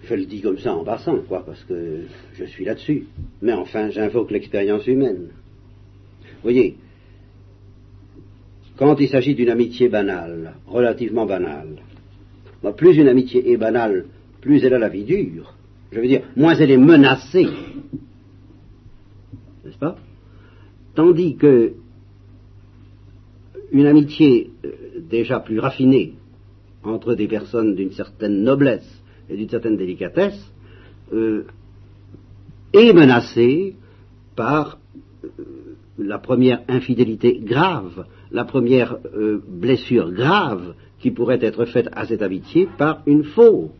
[0.04, 2.02] Je le dis comme ça en passant, quoi, parce que
[2.34, 3.06] je suis là-dessus.
[3.40, 5.28] Mais enfin, j'invoque l'expérience humaine.
[6.22, 6.76] Vous voyez,
[8.76, 11.76] quand il s'agit d'une amitié banale, relativement banale,
[12.76, 14.06] plus une amitié est banale,
[14.40, 15.54] plus elle a la vie dure.
[15.92, 17.48] Je veux dire, moins elle est menacée.
[19.64, 19.96] N'est-ce pas?
[20.94, 21.74] Tandis que
[23.70, 24.70] une amitié euh,
[25.08, 26.14] déjà plus raffinée
[26.82, 29.01] entre des personnes d'une certaine noblesse
[29.32, 30.52] et d'une certaine délicatesse,
[31.12, 31.44] euh,
[32.72, 33.74] est menacée
[34.36, 34.78] par
[35.24, 35.28] euh,
[35.98, 42.22] la première infidélité grave, la première euh, blessure grave qui pourrait être faite à cette
[42.22, 43.70] amitié par une faute.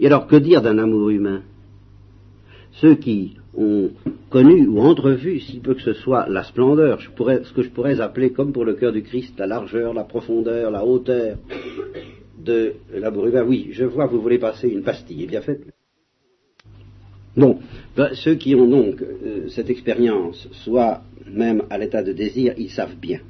[0.00, 1.42] Et alors, que dire d'un amour humain?
[2.72, 3.90] Ceux qui ont
[4.30, 8.32] connu ou entrevu, si peu que ce soit, la splendeur, ce que je pourrais appeler,
[8.32, 11.36] comme pour le cœur du Christ, la largeur, la profondeur, la hauteur
[12.44, 13.44] de l'amour humain.
[13.44, 15.60] Oui, je vois, vous voulez passer une pastille, bien fait.
[17.36, 17.58] Bon,
[17.96, 22.70] ben, ceux qui ont donc euh, cette expérience, soit même à l'état de désir, ils
[22.70, 23.20] savent bien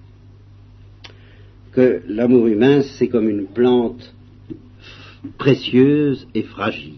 [1.73, 4.15] que l'amour humain, c'est comme une plante
[5.39, 6.95] précieuse et fragile.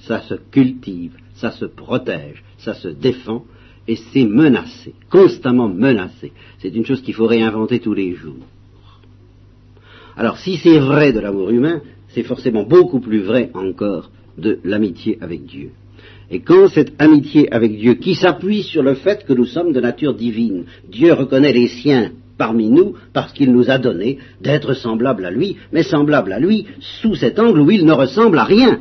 [0.00, 3.44] Ça se cultive, ça se protège, ça se défend,
[3.86, 6.32] et c'est menacé, constamment menacé.
[6.58, 8.44] C'est une chose qu'il faut réinventer tous les jours.
[10.18, 15.16] Alors si c'est vrai de l'amour humain, c'est forcément beaucoup plus vrai encore de l'amitié
[15.20, 15.70] avec Dieu.
[16.28, 19.80] Et quand cette amitié avec Dieu, qui s'appuie sur le fait que nous sommes de
[19.80, 25.24] nature divine, Dieu reconnaît les siens parmi nous parce qu'il nous a donné d'être semblables
[25.24, 26.66] à lui, mais semblables à lui
[27.00, 28.80] sous cet angle où il ne ressemble à rien.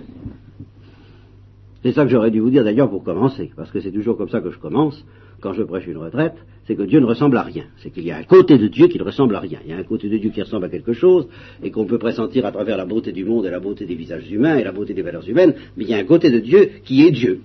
[1.83, 4.29] C'est ça que j'aurais dû vous dire d'ailleurs pour commencer, parce que c'est toujours comme
[4.29, 5.05] ça que je commence
[5.39, 6.35] quand je prêche une retraite,
[6.67, 7.63] c'est que Dieu ne ressemble à rien.
[7.77, 9.59] C'est qu'il y a un côté de Dieu qui ne ressemble à rien.
[9.63, 11.27] Il y a un côté de Dieu qui ressemble à quelque chose
[11.63, 14.29] et qu'on peut pressentir à travers la beauté du monde et la beauté des visages
[14.29, 16.69] humains et la beauté des valeurs humaines, mais il y a un côté de Dieu
[16.83, 17.39] qui est Dieu,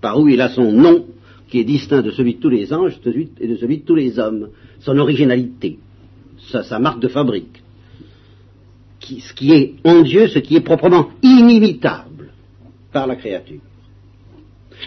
[0.00, 1.06] par où il a son nom,
[1.48, 3.00] qui est distinct de celui de tous les anges
[3.40, 5.78] et de celui de tous les hommes, son originalité,
[6.38, 7.62] sa, marque de fabrique,
[9.00, 12.30] ce qui est en Dieu, ce qui est proprement inimitable
[12.92, 13.60] par la créature.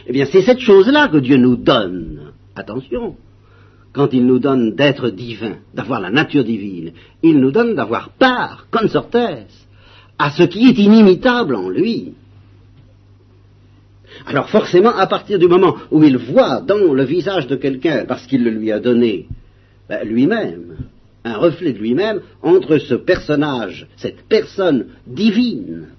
[0.05, 2.26] Eh bien, c'est cette chose-là que Dieu nous donne.
[2.57, 3.15] Attention,
[3.93, 6.91] quand il nous donne d'être divin, d'avoir la nature divine,
[7.21, 9.15] il nous donne d'avoir part, consortes,
[10.17, 12.13] à ce qui est inimitable en lui.
[14.25, 18.25] Alors forcément, à partir du moment où il voit dans le visage de quelqu'un, parce
[18.25, 19.27] qu'il le lui a donné,
[19.87, 20.77] ben, lui-même,
[21.23, 25.89] un reflet de lui-même, entre ce personnage, cette personne divine,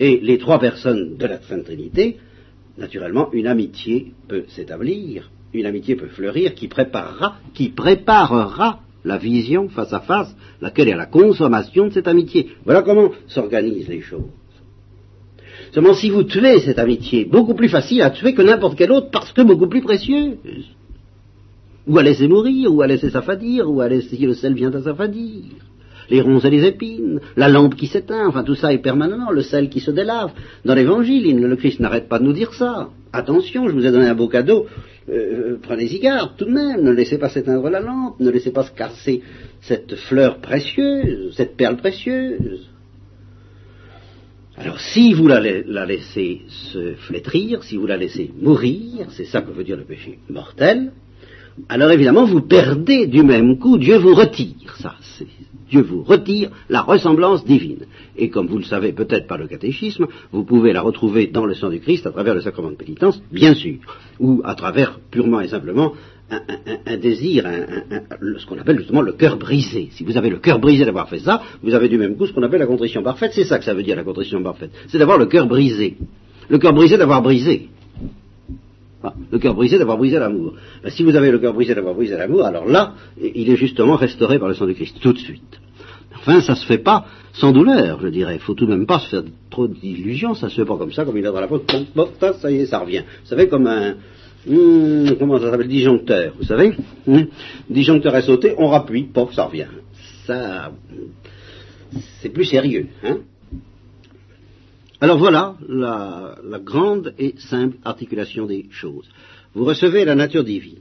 [0.00, 2.18] et les trois personnes de la Sainte Trinité,
[2.78, 7.38] naturellement, une amitié peut s'établir, une amitié peut fleurir qui préparera,
[9.04, 12.48] la vision face à face, laquelle est la consommation de cette amitié.
[12.64, 14.30] Voilà comment s'organisent les choses.
[15.72, 19.10] Seulement, si vous tuez cette amitié, beaucoup plus facile à tuer que n'importe quelle autre,
[19.10, 20.36] parce que beaucoup plus précieuse,
[21.86, 24.74] ou à laisser mourir, ou à laisser s'affadir, ou à laisser si le sel vient
[24.74, 25.44] à s'affadir
[26.10, 29.42] les ronces et les épines, la lampe qui s'éteint, enfin tout ça est permanent, le
[29.42, 30.32] sel qui se délave.
[30.64, 32.90] Dans l'évangile, le Christ n'arrête pas de nous dire ça.
[33.12, 34.66] Attention, je vous ai donné un beau cadeau,
[35.10, 38.64] euh, prenez-y garde tout de même, ne laissez pas s'éteindre la lampe, ne laissez pas
[38.64, 39.22] se casser
[39.60, 42.68] cette fleur précieuse, cette perle précieuse.
[44.56, 49.40] Alors si vous la, la, laissez se flétrir, si vous la laissez mourir, c'est ça
[49.40, 50.92] que veut dire le péché mortel,
[51.68, 54.96] alors évidemment vous perdez du même coup, Dieu vous retire, ça,
[55.70, 57.86] Dieu vous retire la ressemblance divine.
[58.16, 61.54] Et comme vous le savez peut-être par le catéchisme, vous pouvez la retrouver dans le
[61.54, 63.76] sang du Christ à travers le sacrement de pénitence, bien sûr,
[64.18, 65.92] ou à travers purement et simplement
[66.30, 67.44] un, désir,
[68.20, 69.88] ce qu'on appelle justement le cœur brisé.
[69.92, 72.32] Si vous avez le cœur brisé d'avoir fait ça, vous avez du même coup ce
[72.32, 73.32] qu'on appelle la contrition parfaite.
[73.34, 74.70] C'est ça que ça veut dire la contrition parfaite.
[74.88, 75.96] C'est d'avoir le cœur brisé.
[76.48, 77.68] Le cœur brisé d'avoir brisé.
[79.30, 80.54] Le cœur brisé d'avoir brisé l'amour.
[80.82, 83.94] Ben, si vous avez le cœur brisé d'avoir brisé l'amour, alors là, il est justement
[83.94, 85.60] restauré par le sang de Christ, tout de suite.
[86.16, 88.34] Enfin, ça se fait pas sans douleur, je dirais.
[88.34, 90.92] Il faut tout de même pas se faire trop d'illusions, ça se fait pas comme
[90.92, 91.62] ça, comme il a dans la peau,
[92.40, 93.04] ça y est, ça revient.
[93.22, 93.94] Vous savez, comme un,
[94.46, 96.74] hmm, comment ça s'appelle, disjoncteur, vous savez
[97.06, 97.22] hmm,
[97.70, 99.68] Disjoncteur est sauté, on rappuie, pof, ça revient.
[100.26, 100.72] Ça,
[102.20, 103.18] c'est plus sérieux, hein
[105.00, 109.08] alors voilà la, grande et simple articulation des choses.
[109.54, 110.78] Vous recevez la nature divine.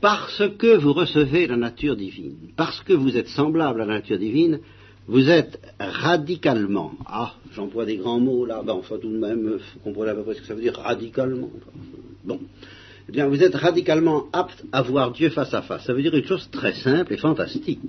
[0.00, 4.18] Parce que vous recevez la nature divine, parce que vous êtes semblable à la nature
[4.18, 4.60] divine,
[5.06, 9.80] vous êtes radicalement, ah, j'emploie des grands mots là, ben enfin tout de même, vous
[9.82, 11.50] comprenez à peu près ce que ça veut dire, radicalement.
[12.24, 12.38] Bon.
[13.08, 15.84] Eh bien, vous êtes radicalement apte à voir Dieu face à face.
[15.84, 17.80] Ça veut dire une chose très simple et fantastique.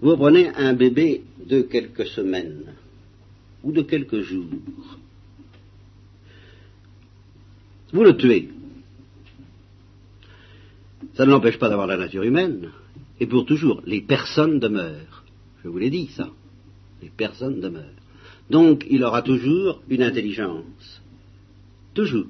[0.00, 2.74] Vous prenez un bébé de quelques semaines
[3.64, 4.46] ou de quelques jours.
[7.92, 8.50] Vous le tuez.
[11.14, 12.70] Ça ne l'empêche pas d'avoir la nature humaine.
[13.18, 15.24] Et pour toujours, les personnes demeurent.
[15.64, 16.30] Je vous l'ai dit, ça.
[17.02, 17.84] Les personnes demeurent.
[18.50, 21.02] Donc, il aura toujours une intelligence.
[21.94, 22.26] Toujours.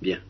[0.00, 0.20] Bien.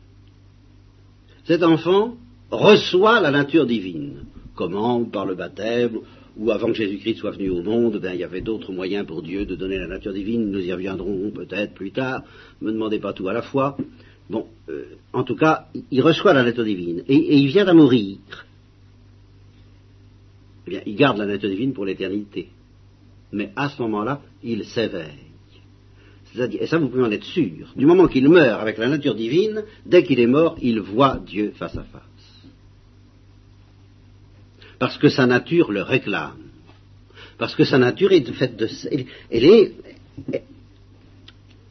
[1.45, 2.17] Cet enfant
[2.51, 4.25] reçoit la nature divine.
[4.55, 6.01] Comment Par le baptême,
[6.37, 9.23] ou avant que Jésus-Christ soit venu au monde, ben, il y avait d'autres moyens pour
[9.23, 10.51] Dieu de donner la nature divine.
[10.51, 12.23] Nous y reviendrons peut-être plus tard.
[12.61, 13.77] Ne me demandez pas tout à la fois.
[14.31, 18.19] Bon, euh, en tout cas, il reçoit la nature divine et, il vient à mourir.
[20.67, 22.49] Eh bien, il garde la nature divine pour l'éternité.
[23.33, 25.33] Mais à ce moment-là, il s'éveille.
[26.59, 27.73] Et ça, vous pouvez en être sûr.
[27.77, 31.53] Du moment qu'il meurt avec la nature divine, dès qu'il est mort, il voit Dieu
[31.57, 32.12] face à face
[34.83, 36.43] parce que sa nature le réclame,
[37.39, 38.69] parce que sa nature est faite de...
[39.31, 39.75] Elle, est,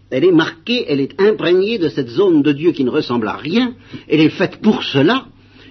[0.09, 3.35] elle est marquée, elle est imprégnée de cette zone de Dieu qui ne ressemble à
[3.35, 3.75] rien,
[4.07, 5.25] elle est faite pour cela,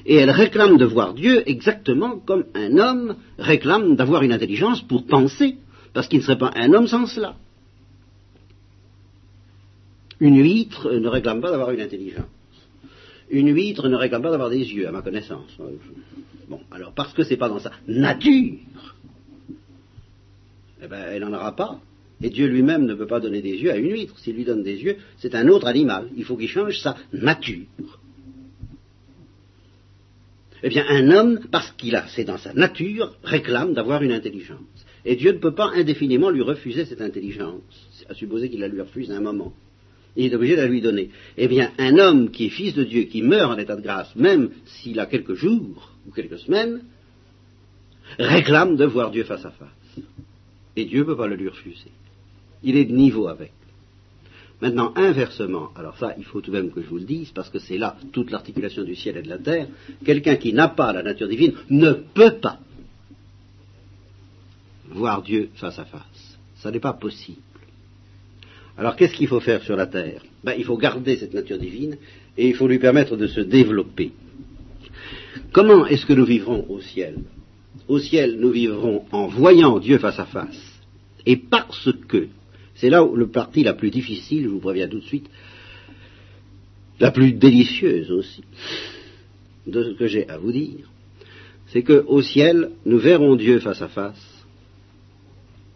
[0.04, 5.06] et elle réclame de voir Dieu exactement comme un homme réclame d'avoir une intelligence pour
[5.06, 5.56] penser,
[5.94, 7.36] parce qu'il ne serait pas un homme sans cela.
[10.20, 12.26] Une huître ne réclame pas d'avoir une intelligence.
[13.30, 15.56] Une huître ne réclame pas d'avoir des yeux, à ma connaissance.
[16.48, 18.58] Bon, alors parce que c'est pas dans sa nature,
[20.82, 21.80] eh ben, elle n'en aura pas.
[22.22, 24.18] Et Dieu lui-même ne peut pas donner des yeux à une huître.
[24.18, 26.08] S'il lui donne des yeux, c'est un autre animal.
[26.16, 27.66] Il faut qu'il change sa nature.
[30.62, 34.58] Eh bien, un homme, parce qu'il a, c'est dans sa nature, réclame d'avoir une intelligence.
[35.06, 37.62] Et Dieu ne peut pas indéfiniment lui refuser cette intelligence,
[38.08, 39.54] à supposer qu'il la lui refuse à un moment.
[40.16, 41.10] Il est obligé de la lui donner.
[41.36, 44.14] Eh bien, un homme qui est fils de Dieu, qui meurt en état de grâce,
[44.16, 46.82] même s'il a quelques jours ou quelques semaines,
[48.18, 50.04] réclame de voir Dieu face à face.
[50.76, 51.90] Et Dieu ne peut pas le lui refuser.
[52.62, 53.52] Il est de niveau avec.
[54.60, 57.48] Maintenant, inversement, alors ça, il faut tout de même que je vous le dise, parce
[57.48, 59.68] que c'est là toute l'articulation du ciel et de la terre,
[60.04, 62.60] quelqu'un qui n'a pas la nature divine ne peut pas
[64.90, 66.38] voir Dieu face à face.
[66.56, 67.40] Ça n'est pas possible.
[68.80, 70.22] Alors qu'est-ce qu'il faut faire sur la terre?
[70.42, 71.98] Ben, Il faut garder cette nature divine
[72.38, 74.12] et il faut lui permettre de se développer.
[75.52, 77.18] Comment est-ce que nous vivrons au ciel?
[77.88, 80.80] Au ciel, nous vivrons en voyant Dieu face à face.
[81.26, 82.28] Et parce que
[82.74, 85.28] c'est là où le parti la plus difficile, je vous préviens tout de suite,
[87.00, 88.44] la plus délicieuse aussi,
[89.66, 90.90] de ce que j'ai à vous dire,
[91.66, 94.46] c'est qu'au ciel, nous verrons Dieu face à face,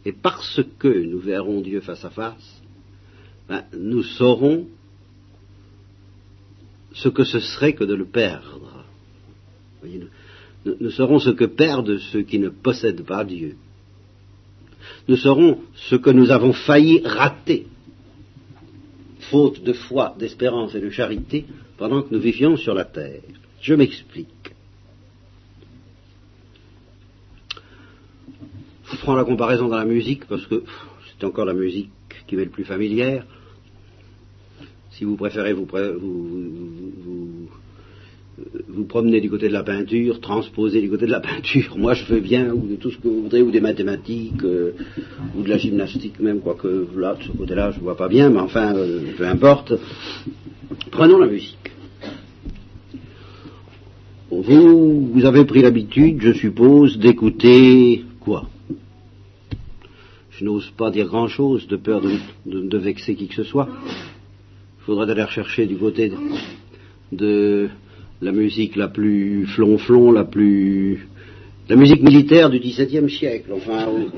[0.06, 2.62] et parce que nous verrons Dieu face à face,
[3.48, 4.66] ben, nous saurons
[6.94, 8.84] ce que ce serait que de le perdre.
[10.64, 13.56] nous, saurons ce que perdent ceux qui ne possèdent pas Dieu
[15.08, 17.66] nous saurons ce que nous avons failli rater,
[19.30, 23.20] faute de foi, d'espérance et de charité, pendant que nous vivions sur la terre.
[23.60, 24.28] Je m'explique.
[28.90, 30.62] Je prends la comparaison dans la musique parce que
[31.08, 31.90] c'est encore la musique
[32.26, 33.26] qui m'est le plus familière.
[34.90, 37.48] Si vous préférez vous, vous
[38.68, 42.04] vous promenez du côté de la peinture, transposer du côté de la peinture, moi je
[42.12, 44.72] veux bien, ou de tout ce que vous voudrez, ou des mathématiques, euh,
[45.36, 48.30] ou de la gymnastique même, quoique là, de ce côté-là, je ne vois pas bien,
[48.30, 49.74] mais enfin, euh, peu importe.
[50.90, 51.70] Prenons la musique.
[54.30, 58.48] Vous, vous avez pris l'habitude, je suppose, d'écouter quoi?
[60.44, 62.02] N'ose pas dire grand-chose, de peur
[62.46, 63.68] de, vexer qui que ce soit.
[63.70, 66.12] Il faudrait aller rechercher du côté
[67.12, 67.68] de
[68.20, 71.06] la musique la plus flonflon, la plus
[71.68, 73.50] la musique militaire du XVIIe siècle.
[73.54, 74.08] Enfin, vous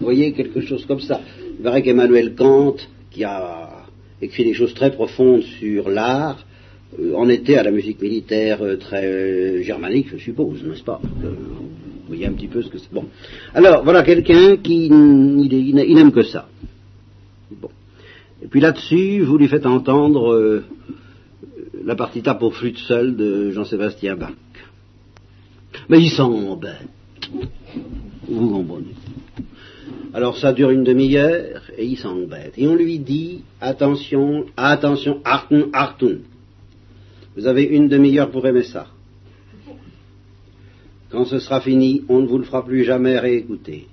[0.00, 1.20] voyez quelque chose comme ça.
[1.58, 2.76] Il paraît qu'Emmanuel Kant,
[3.10, 3.86] qui a
[4.20, 6.44] écrit des choses très profondes sur l'art,
[6.98, 11.00] euh, en était à la musique militaire euh, très euh, germanique, je suppose, n'est-ce pas?
[12.12, 12.92] Voyez un petit peu ce que c'est.
[12.92, 13.06] Bon.
[13.54, 16.48] Alors, voilà quelqu'un qui n'aime que ça.
[17.50, 17.70] Bon.
[18.42, 20.62] Et puis là-dessus, vous lui faites entendre
[21.84, 24.32] la partita pour flûte seule de Jean-Sébastien Bach.
[25.88, 26.88] Mais il s'embête.
[28.28, 28.94] Vous comprenez.
[30.14, 32.52] Alors ça dure une demi-heure et il s'embête.
[32.58, 36.18] Et on lui dit attention, attention, Artun, Artun.
[37.36, 38.88] Vous avez une demi-heure pour aimer ça.
[41.12, 43.86] Quand ce sera fini, on ne vous le fera plus jamais réécouter.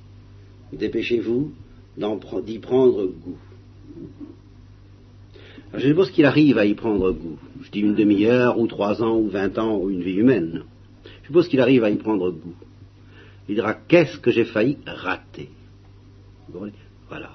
[0.72, 1.52] Dépêchez-vous
[2.46, 3.38] d'y prendre goût.
[5.74, 9.18] je suppose qu'il arrive à y prendre goût je dis une demi-heure, ou trois ans,
[9.18, 10.64] ou vingt ans, ou une vie humaine.
[11.22, 12.56] Je suppose qu'il arrive à y prendre goût.
[13.50, 15.50] Il dira qu'est-ce que j'ai failli rater?
[17.10, 17.32] Voilà.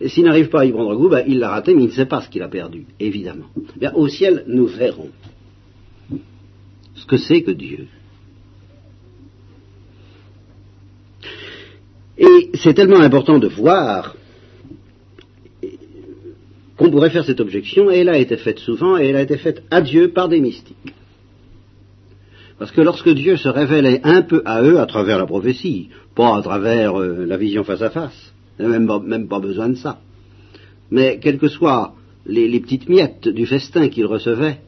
[0.00, 1.92] Et s'il n'arrive pas à y prendre goût, ben, il l'a raté, mais il ne
[1.92, 3.46] sait pas ce qu'il a perdu, évidemment.
[3.94, 5.10] Au ciel, nous verrons
[7.00, 7.86] ce que c'est que Dieu.
[12.18, 14.16] Et c'est tellement important de voir
[16.76, 19.36] qu'on pourrait faire cette objection, et elle a été faite souvent, et elle a été
[19.36, 20.94] faite à Dieu par des mystiques.
[22.58, 26.36] Parce que lorsque Dieu se révélait un peu à eux à travers la prophétie, pas
[26.36, 30.00] à travers euh, la vision face à face, même, même pas besoin de ça,
[30.90, 31.94] mais quelles que soient
[32.26, 34.58] les, petites miettes du festin qu'ils recevaient,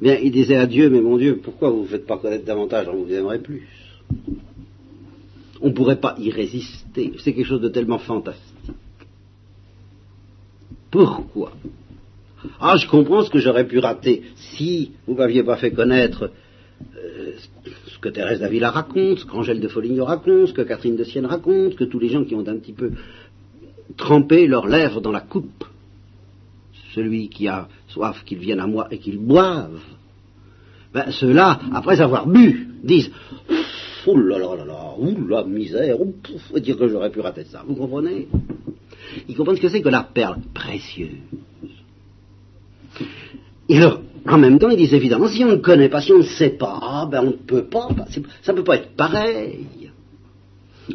[0.00, 2.88] bien, il disait à Dieu, mais mon Dieu, pourquoi vous ne faites pas connaître davantage,
[2.88, 3.66] on vous aimerait plus.
[5.60, 8.42] On ne pourrait pas y résister, c'est quelque chose de tellement fantastique.
[10.90, 11.52] Pourquoi?
[12.60, 16.30] Ah, je comprends ce que j'aurais pu rater si vous m'aviez pas fait connaître
[16.96, 17.32] euh,
[17.86, 21.26] ce que Thérèse Davila raconte, ce qu'Angèle de Foligno raconte, ce que Catherine de Sienne
[21.26, 22.92] raconte, que tous les gens qui ont un petit peu
[23.96, 25.64] trempé leurs lèvres dans la coupe,
[26.94, 29.80] celui qui a soif qu'il vienne à moi et qu'il boive,
[30.92, 33.10] ben, ceux-là, après avoir bu, disent
[34.06, 35.96] Oh là là là là, ouh la misère,
[36.50, 37.64] faut dire que j'aurais pu rater ça.
[37.66, 38.28] Vous comprenez?
[39.28, 41.10] Ils comprennent ce que c'est que la perle précieuse.
[43.68, 46.18] Et alors, en même temps, ils disent évidemment, si on ne connaît pas, si on
[46.18, 47.88] ne sait pas, ben on ne peut pas,
[48.42, 49.66] ça ne peut pas être pareil.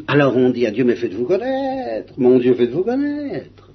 [0.06, 3.69] Alors on dit à Dieu, mais faites-vous connaître, mon Dieu, faites-vous connaître.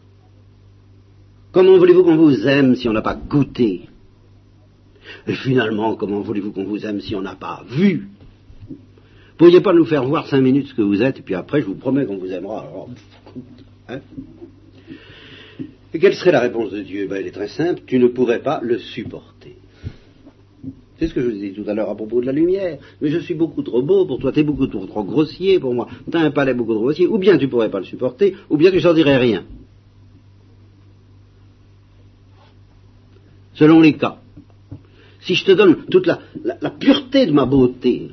[1.55, 3.83] Comment voulez-vous qu'on vous aime si on n'a pas goûté?
[5.25, 8.09] Et finalement, comment voulez-vous qu'on vous aime si on n'a pas vu?
[9.37, 11.67] Pourriez pas nous faire voir cinq minutes ce que vous êtes, et puis après, je
[11.67, 12.59] vous promets qu'on vous aimera.
[12.59, 12.89] Alors,
[13.87, 13.99] hein?
[15.93, 17.07] Et quelle serait la réponse de Dieu?
[17.07, 19.55] Ben, Elle est très simple, tu ne pourrais pas le supporter.
[20.99, 22.79] C'est ce que je vous ai tout à l'heure à propos de la lumière.
[22.99, 25.87] Mais je suis beaucoup trop beau pour toi, tu es beaucoup trop, grossier pour moi,
[26.11, 28.35] tu as un palais beaucoup trop grossier, ou bien tu ne pourrais pas le supporter,
[28.49, 29.45] ou bien tu n'en dirais rien.
[33.55, 34.17] Selon les cas.
[35.21, 36.19] Si je te donne toute la,
[36.69, 38.11] pureté de ma beauté,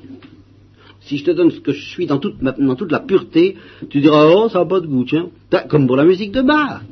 [1.01, 3.57] si je te donne ce que je suis dans toute, dans toute la pureté,
[3.91, 5.29] tu diras, oh, ça n'a pas de goût, tiens.
[5.69, 6.83] Comme pour la musique de Bach.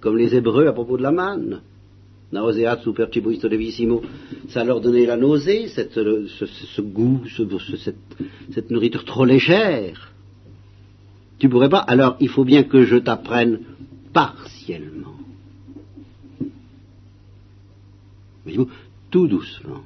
[0.00, 1.60] Comme les Hébreux à propos de la manne
[2.34, 3.08] nauseat super
[3.50, 4.02] levissimo,
[4.48, 10.12] ça leur donnait la nausée, cette, ce, goût, cette, nourriture trop légère.
[11.38, 13.60] Tu pourrais pas, alors il faut bien que je t'apprenne
[14.14, 15.18] partiellement.
[19.10, 19.82] Tout doucement.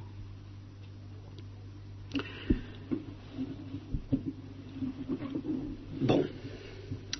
[6.01, 6.23] Bon.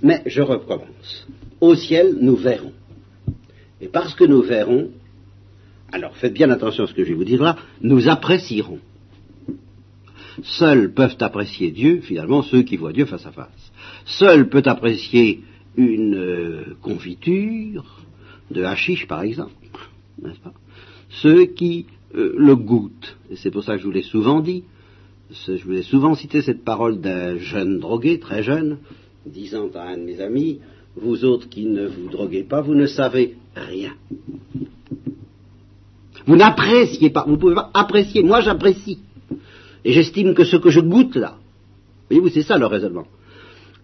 [0.02, 1.28] Mais je recommence.
[1.60, 2.74] Au ciel, nous verrons.
[3.82, 4.90] Et parce que nous verrons,
[5.92, 8.80] alors faites bien attention à ce que je vais vous dire là, nous apprécierons.
[10.44, 13.72] Seuls peuvent apprécier Dieu, finalement, ceux qui voient Dieu face à face.
[14.06, 15.44] Seul peut apprécier
[15.76, 18.02] une euh, confiture
[18.52, 19.54] de hashish, par exemple,
[21.10, 23.18] Ceux qui euh, le goûtent.
[23.30, 24.64] Et c'est pour ça que je vous l'ai souvent dit,
[25.32, 28.80] je vous ai souvent cité cette parole d'un jeune drogué, très jeune,
[29.26, 30.60] disant à un de mes amis,
[30.96, 33.94] vous autres qui ne vous droguez pas, vous ne savez rien.
[36.26, 38.24] Vous n'appréciez pas, vous ne pouvez pas apprécier.
[38.24, 39.00] Moi, j'apprécie.
[39.86, 41.38] Et j'estime que ce que je goûte là,
[42.10, 43.06] voyez-vous, c'est ça le raisonnement,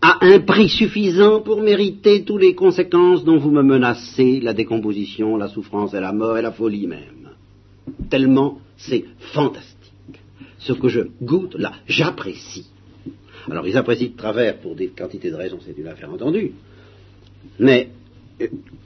[0.02, 5.38] a un prix suffisant pour mériter toutes les conséquences dont vous me menacez, la décomposition,
[5.38, 7.30] la souffrance et la mort et la folie même.
[8.10, 9.74] Tellement c'est fantastique.
[10.60, 12.68] Ce que je goûte là, j'apprécie.
[13.50, 16.54] Alors ils apprécient de travers pour des quantités de raisons, c'est une affaire entendue.
[17.60, 17.90] Mais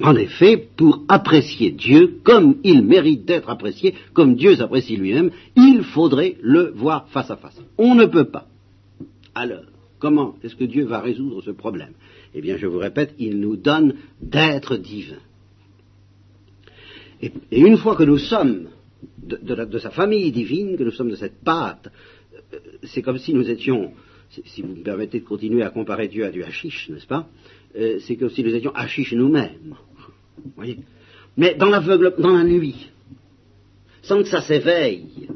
[0.02, 5.84] en effet, pour apprécier Dieu comme il mérite d'être apprécié, comme Dieu s'apprécie lui-même, il
[5.84, 7.60] faudrait le voir face à face.
[7.78, 8.48] On ne peut pas.
[9.34, 9.64] Alors,
[10.00, 11.94] comment est-ce que Dieu va résoudre ce problème?
[12.34, 15.20] Eh bien, je vous répète, il nous donne d'être divin.
[17.22, 18.70] Et, une fois que nous sommes
[19.22, 21.92] de, sa famille divine, que nous sommes de cette pâte,
[22.54, 23.92] euh, c'est comme si nous étions,
[24.30, 27.28] si vous me permettez de continuer à comparer Dieu à du hashish, n'est-ce pas?
[27.76, 29.76] Euh, c'est comme si nous étions hachiches nous-mêmes.
[30.56, 30.80] Voyez?
[31.38, 32.90] Mais dans dans la nuit,
[34.02, 35.30] sans que ça s'éveille.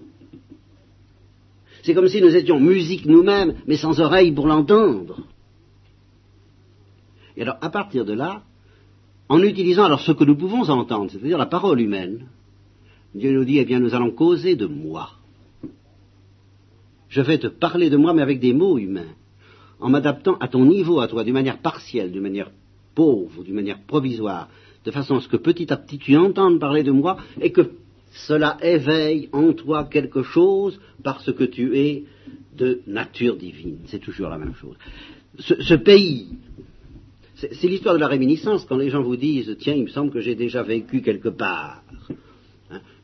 [1.84, 5.20] C'est comme si nous étions musique nous-mêmes, mais sans oreille pour l'entendre.
[7.36, 8.44] Et alors, à partir de là,
[9.28, 12.28] en utilisant alors ce que nous pouvons entendre, c'est-à-dire la parole humaine,
[13.14, 15.12] Dieu nous dit, eh bien, nous allons causer de moi.
[17.10, 19.14] Je vais te parler de moi, mais avec des mots humains
[19.80, 22.52] en m'adaptant à ton niveau, à toi, d'une manière partielle, d'une manière
[22.96, 24.48] pauvre, d'une manière provisoire,
[24.86, 27.72] de façon à ce que petit à petit tu entendes parler de moi et que
[28.14, 32.04] cela éveille en toi quelque chose parce que tu es
[32.56, 33.80] de nature divine.
[33.88, 34.76] C'est toujours la même chose.
[35.40, 36.28] Ce, pays,
[37.36, 40.20] c'est l'histoire de la réminiscence quand les gens vous disent tiens, il me semble que
[40.20, 41.84] j'ai déjà vécu quelque part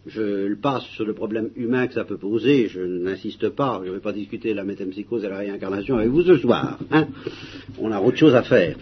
[0.10, 3.95] je passe sur le problème humain que ça peut poser, je n'insiste pas, je ne
[3.95, 6.80] vais pas discuter la métempsychose et la réincarnation avec vous ce soir.
[6.91, 7.07] Hein.
[7.80, 8.76] On a autre chose à faire.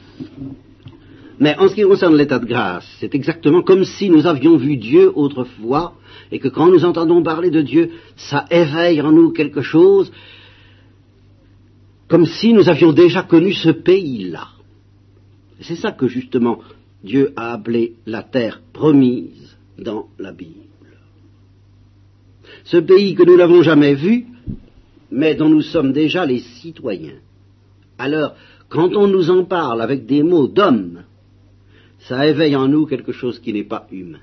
[1.39, 4.77] Mais en ce qui concerne l'état de grâce, c'est exactement comme si nous avions vu
[4.77, 5.93] Dieu autrefois,
[6.31, 10.11] et que quand nous entendons parler de Dieu, ça éveille en nous quelque chose,
[12.07, 14.47] comme si nous avions déjà connu ce pays-là.
[15.61, 16.59] C'est ça que justement
[17.03, 20.67] Dieu a appelé la terre promise dans la Bible
[22.67, 24.25] ce pays que nous n'avons jamais vu,
[25.09, 27.19] mais dont nous sommes déjà les citoyens.
[27.97, 28.35] Alors,
[28.69, 31.03] quand on nous en parle avec des mots d'homme,
[31.99, 34.19] ça éveille en nous quelque chose qui n'est pas humain.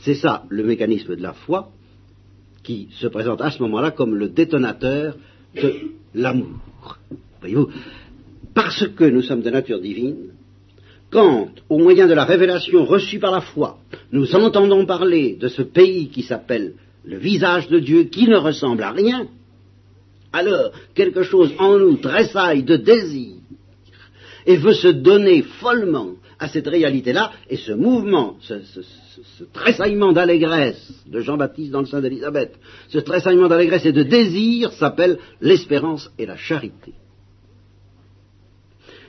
[0.00, 1.70] C'est ça le mécanisme de la foi
[2.62, 5.16] qui se présente à ce moment-là comme le détonateur
[5.54, 5.74] de
[6.14, 6.98] l'amour.
[7.40, 7.70] Voyez-vous
[8.54, 10.32] Parce que nous sommes de nature divine,
[11.10, 13.78] quand, au moyen de la révélation reçue par la foi,
[14.12, 16.74] nous entendons parler de ce pays qui s'appelle
[17.04, 19.26] le visage de Dieu, qui ne ressemble à rien,
[20.32, 23.36] alors quelque chose en nous tressaille de désir
[24.46, 28.54] et veut se donner follement à cette réalité-là, et ce mouvement, ce,
[29.52, 32.58] tressaillement d'allégresse de Jean-Baptiste dans le sein d'Élisabeth,
[32.88, 36.92] ce tressaillement d'allégresse et de désir s'appelle l'espérance et la charité.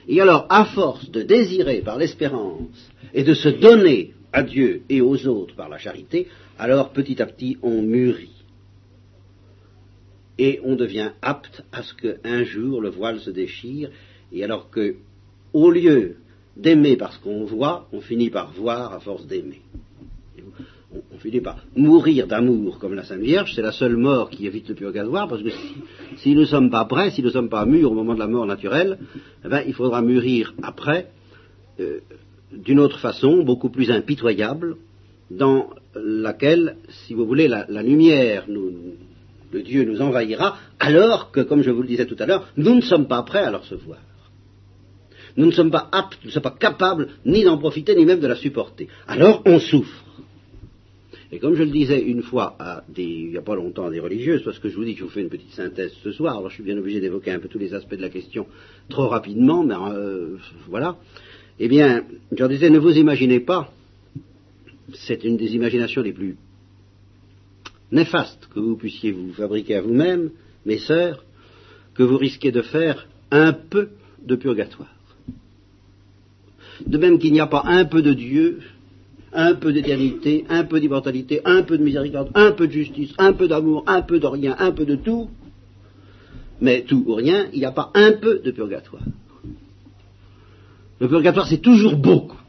[0.07, 5.01] Et alors, à force de désirer par l'espérance et de se donner à Dieu et
[5.01, 8.43] aux autres par la charité, alors petit à petit on mûrit.
[10.37, 13.91] Et on devient apte à ce qu'un jour le voile se déchire,
[14.31, 14.95] et alors que,
[15.53, 16.15] au lieu
[16.55, 19.61] d'aimer parce qu'on voit, on finit par voir à force d'aimer.
[21.19, 24.75] Finit par mourir d'amour comme la Sainte Vierge, c'est la seule mort qui évite le
[24.75, 25.49] purgatoire, parce que
[26.17, 28.19] si, nous ne sommes pas prêts, si nous ne sommes pas mûrs au moment de
[28.19, 28.97] la mort naturelle,
[29.43, 31.09] eh ben, il faudra mûrir après
[31.81, 31.99] euh,
[32.53, 34.77] d'une autre façon, beaucoup plus impitoyable,
[35.29, 38.71] dans laquelle, si vous voulez, la, lumière nous,
[39.53, 42.81] Dieu nous envahira, alors que, comme je vous le disais tout à l'heure, nous ne
[42.81, 43.99] sommes pas prêts à le recevoir.
[45.37, 48.19] Nous ne sommes pas aptes, nous ne sommes pas capables ni d'en profiter, ni même
[48.19, 48.87] de la supporter.
[49.07, 50.03] Alors on souffre.
[51.31, 53.91] Et comme je le disais une fois à des, il n'y a pas longtemps à
[53.91, 56.11] des religieuses, parce que je vous dis que je vous fais une petite synthèse ce
[56.11, 58.47] soir, alors je suis bien obligé d'évoquer un peu tous les aspects de la question
[58.89, 60.97] trop rapidement, mais euh, voilà.
[61.59, 63.71] Eh bien, je leur disais, ne vous imaginez pas,
[64.93, 66.35] c'est une des imaginations les plus
[67.91, 70.31] néfastes que vous puissiez vous fabriquer à vous-même,
[70.65, 71.23] mes sœurs,
[71.93, 73.89] que vous risquez de faire un peu
[74.23, 74.95] de purgatoire.
[76.85, 78.59] De même qu'il n'y a pas un peu de Dieu,
[79.33, 83.33] un peu d'éternité, un peu d'immortalité, un peu de miséricorde, un peu de justice, un
[83.33, 85.29] peu d'amour, un peu de rien, un peu de tout,
[86.61, 89.03] mais tout ou rien, il n'y a pas un peu de purgatoire.
[90.99, 92.39] Le purgatoire, c'est toujours beaucoup.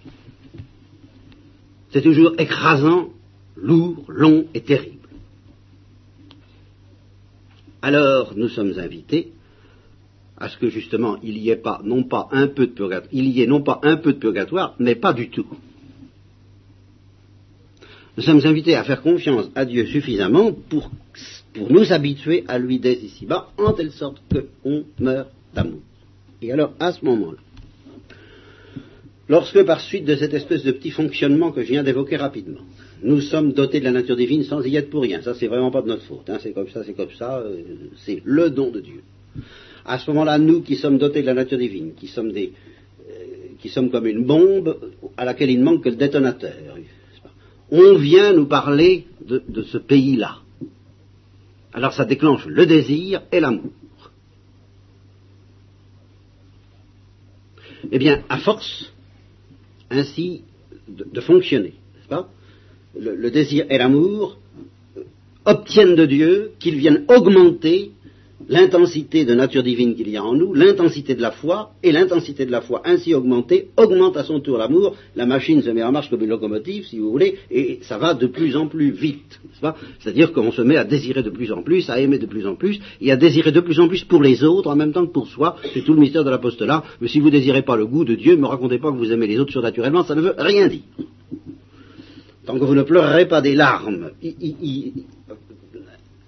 [1.91, 3.11] C'est toujours écrasant,
[3.57, 4.97] lourd, long et terrible.
[7.83, 9.33] Alors, nous sommes invités
[10.37, 13.27] à ce que justement il y ait pas, non pas un peu de purgatoire, il
[13.27, 15.47] y ait non pas un peu de purgatoire, mais pas du tout.
[18.17, 20.91] Nous sommes invités à faire confiance à Dieu suffisamment pour,
[21.55, 24.21] pour nous habituer à lui dès ici-bas, en telle sorte
[24.63, 25.81] qu'on meurt d'amour.
[26.43, 27.39] Et alors, à ce moment-là,
[29.29, 32.61] lorsque par suite de cette espèce de petit fonctionnement que je viens d'évoquer rapidement,
[33.03, 35.71] nous sommes dotés de la nature divine sans y être pour rien, ça c'est vraiment
[35.71, 36.39] pas de notre faute, hein.
[36.43, 37.63] c'est comme ça, c'est comme ça, euh,
[38.05, 39.03] c'est le don de Dieu.
[39.87, 42.53] À ce moment-là, nous qui sommes dotés de la nature divine, qui sommes des,
[43.09, 43.13] euh,
[43.59, 44.77] qui sommes comme une bombe
[45.17, 46.53] à laquelle il ne manque que le détonateur,
[47.71, 50.39] on vient nous parler de, ce pays-là.
[51.73, 53.71] Alors ça déclenche le désir et l'amour.
[57.91, 58.93] Eh bien, à force
[59.91, 60.43] ainsi
[60.89, 62.29] de, fonctionner, n'est-ce pas
[62.99, 64.37] le, désir et l'amour
[65.45, 67.93] obtiennent de Dieu qu'ils viennent augmenter
[68.49, 72.47] l'intensité de nature divine qu'il y a en nous, l'intensité de la foi, et l'intensité
[72.47, 75.93] de la foi ainsi augmentée augmente à son tour l'amour, la machine se met en
[75.93, 79.41] marche comme une locomotive, si vous voulez, et ça va de plus en plus vite,
[80.01, 82.55] C'est-à-dire qu'on se met à désirer de plus en plus, à aimer de plus en
[82.55, 85.13] plus, et à désirer de plus en plus pour les autres en même temps que
[85.13, 87.87] pour soi, c'est tout le mystère de l'apostolat, mais si vous ne désirez pas le
[87.87, 90.23] goût de Dieu, ne me racontez pas que vous aimez les autres surnaturellement, ça ne
[90.23, 90.83] veut rien dire.
[92.47, 94.11] Tant que vous ne pleurerez pas des larmes,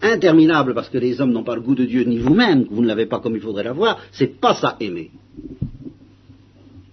[0.03, 2.87] interminable parce que les hommes n'ont pas le goût de Dieu ni vous-même, vous ne
[2.87, 5.11] l'avez pas comme il faudrait l'avoir, c'est pas ça aimer.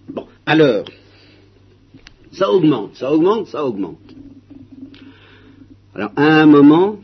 [0.08, 0.84] Bon, alors,
[2.32, 3.98] ça augmente, ça augmente, ça augmente.
[5.94, 6.98] Alors, à un moment,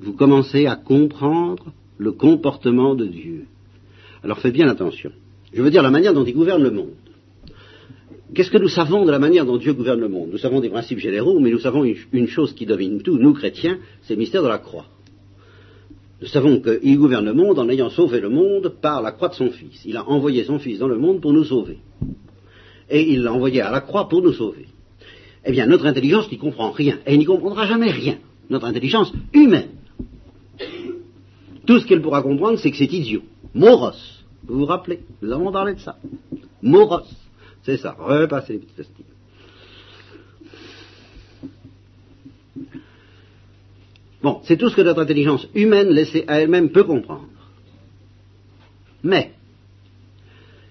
[0.00, 3.46] vous commencez à comprendre le comportement de Dieu.
[4.24, 5.12] Alors faites bien attention.
[5.52, 6.94] Je veux dire la manière dont il gouverne le monde.
[8.34, 10.30] Qu'est-ce que nous savons de la manière dont Dieu gouverne le monde?
[10.32, 13.78] Nous savons des principes généraux, mais nous savons une, chose qui domine tout, nous chrétiens,
[14.02, 14.86] c'est le mystère de la croix.
[16.20, 19.34] Nous savons qu'il gouverne le monde en ayant sauvé le monde par la croix de
[19.34, 19.82] son Fils.
[19.84, 21.78] Il a envoyé son Fils dans le monde pour nous sauver.
[22.88, 24.66] Et il l'a envoyé à la croix pour nous sauver.
[25.44, 28.18] Eh bien, notre intelligence n'y comprend rien, et n'y comprendra jamais rien.
[28.48, 29.70] Notre intelligence humaine.
[31.66, 33.22] Tout ce qu'elle pourra comprendre, c'est que c'est idiot.
[33.54, 33.92] Moros.
[34.46, 35.00] Vous vous rappelez?
[35.20, 35.96] Nous avons parlé de ça.
[36.62, 37.02] Moros.
[37.62, 39.06] C'est ça, repasser les petites astuces.
[44.22, 47.28] Bon, c'est tout ce que notre intelligence humaine laissée à elle-même peut comprendre.
[49.02, 49.32] Mais,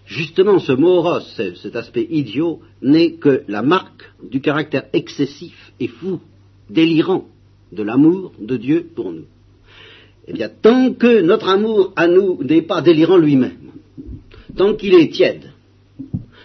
[0.05, 6.21] justement, ce moros, cet aspect idiot, n'est que la marque du caractère excessif et fou,
[6.69, 7.27] délirant
[7.73, 9.25] de l'amour de Dieu pour nous.
[10.27, 13.71] Eh bien, tant que notre amour à nous n'est pas délirant lui-même,
[14.55, 15.50] tant qu'il est tiède,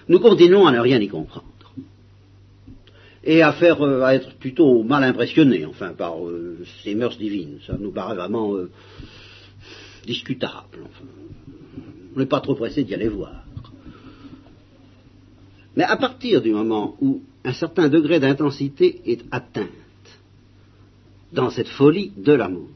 [0.09, 1.45] nous continuons à ne rien y comprendre.
[3.25, 7.59] Et à faire, euh, être plutôt mal impressionnés, enfin, par euh, ces mœurs divines.
[7.67, 8.71] Ça nous paraît vraiment euh,
[10.07, 10.87] discutable.
[12.15, 13.43] On n'est pas trop pressé d'y aller voir.
[15.75, 19.69] Mais à partir du moment où un certain degré d'intensité est atteinte
[21.33, 22.69] dans cette folie de l'amour.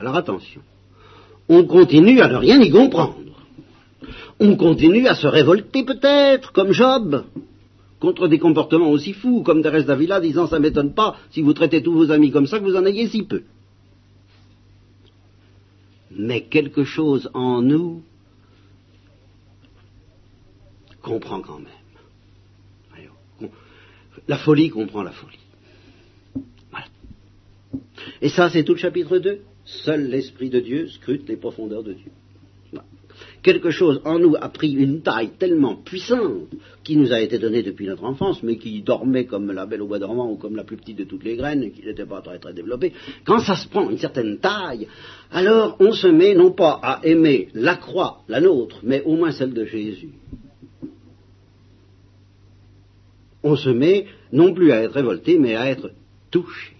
[0.00, 0.62] Alors attention,
[1.48, 3.31] on continue à ne rien y comprendre.
[4.44, 7.24] On continue à se révolter peut-être, comme Job,
[8.00, 11.80] contre des comportements aussi fous, comme Thérèse d'Avila disant ça m'étonne pas, si vous traitez
[11.80, 13.44] tous vos amis comme ça, que vous en ayez si peu.
[16.10, 18.02] Mais quelque chose en nous
[21.02, 21.68] comprend quand même.
[24.26, 25.38] La folie comprend la folie.
[26.72, 26.86] Voilà.
[28.20, 29.40] Et ça, c'est tout le chapitre 2.
[29.64, 32.10] Seul l'Esprit de Dieu scrute les profondeurs de Dieu.
[33.42, 36.48] Quelque chose en nous a pris une taille tellement puissante
[36.84, 39.86] qui nous a été donnée depuis notre enfance, mais qui dormait comme la belle au
[39.86, 42.38] bois dormant ou comme la plus petite de toutes les graines, qui n'était pas très
[42.38, 42.92] très développée.
[43.24, 44.86] Quand ça se prend une certaine taille,
[45.30, 49.32] alors on se met non pas à aimer la croix, la nôtre, mais au moins
[49.32, 50.10] celle de Jésus.
[53.42, 55.90] on se met non plus à être révolté, mais à être
[56.30, 56.74] touché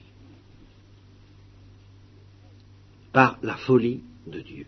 [3.13, 4.67] par la folie de Dieu,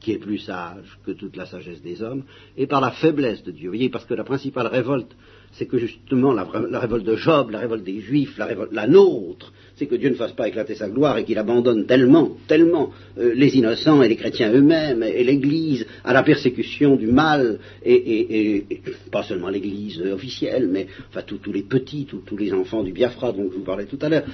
[0.00, 2.24] qui est plus sage que toute la sagesse des hommes,
[2.56, 3.68] et par la faiblesse de Dieu.
[3.68, 5.12] Vous voyez, parce que la principale révolte,
[5.52, 9.52] c'est que justement la, révolte de Job, la révolte des Juifs, la, révolte, la nôtre,
[9.74, 13.34] c'est que Dieu ne fasse pas éclater sa gloire et qu'il abandonne tellement, tellement euh,
[13.34, 18.64] les innocents et les chrétiens eux-mêmes et, l'Église à la persécution du mal, et,
[19.10, 23.50] pas seulement l'Église officielle, mais enfin tous les petits, tous les enfants du Biafra dont
[23.50, 24.24] je vous parlais tout à l'heure.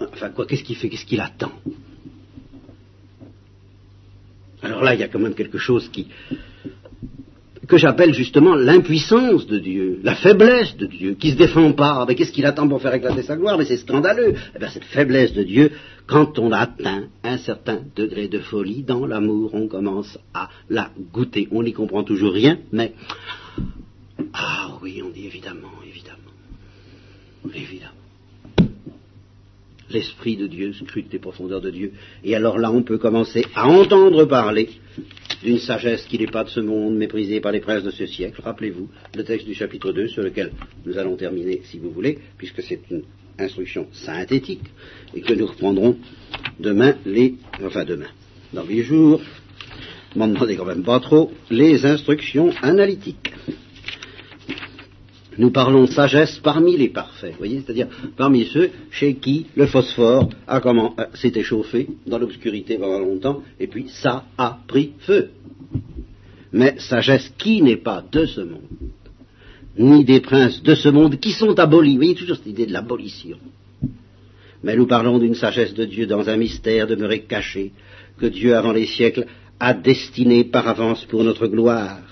[0.00, 1.52] Enfin quoi, qu'est-ce qu'il fait, qu'est-ce qu'il attend?
[4.62, 6.08] Alors là, il y a quand même quelque chose qui,
[7.68, 12.04] que j'appelle justement l'impuissance de Dieu, la faiblesse de Dieu, qui ne se défend pas.
[12.08, 13.58] Mais qu'est-ce qu'il attend pour faire éclater sa gloire?
[13.58, 14.34] Mais c'est scandaleux.
[14.56, 15.72] Eh bien, cette faiblesse de Dieu,
[16.06, 21.46] quand on atteint un certain degré de folie dans l'amour, on commence à la goûter.
[21.52, 22.94] On n'y comprend toujours rien, mais
[24.32, 26.32] ah oui, on dit évidemment, évidemment,
[27.54, 27.97] évidemment.
[29.90, 31.92] L'Esprit de Dieu scrute les profondeurs de Dieu.
[32.24, 34.68] Et alors là, on peut commencer à entendre parler
[35.42, 38.40] d'une sagesse qui n'est pas de ce monde, méprisée par les princes de ce siècle.
[38.42, 40.52] Rappelez-vous le texte du chapitre 2 sur lequel
[40.84, 43.02] nous allons terminer, si vous voulez, puisque c'est une
[43.38, 44.64] instruction synthétique
[45.14, 45.96] et que nous reprendrons
[46.58, 48.08] demain, les, enfin demain,
[48.52, 49.20] dans huit jours,
[50.16, 53.32] m'en demandez quand même pas trop, les instructions analytiques
[55.38, 57.86] nous parlons sagesse parmi les parfaits, voyez, c'est-à-dire
[58.16, 63.68] parmi ceux chez qui le phosphore a euh, s'est échauffé dans l'obscurité pendant longtemps, et
[63.68, 65.30] puis ça a pris feu.
[66.52, 68.62] Mais sagesse qui n'est pas de ce monde,
[69.78, 71.92] ni des princes de ce monde qui sont abolis.
[71.92, 73.38] Vous voyez toujours cette idée de l'abolition.
[74.64, 77.70] Mais nous parlons d'une sagesse de Dieu dans un mystère demeuré caché,
[78.18, 79.26] que Dieu avant les siècles
[79.60, 82.07] a destiné par avance pour notre gloire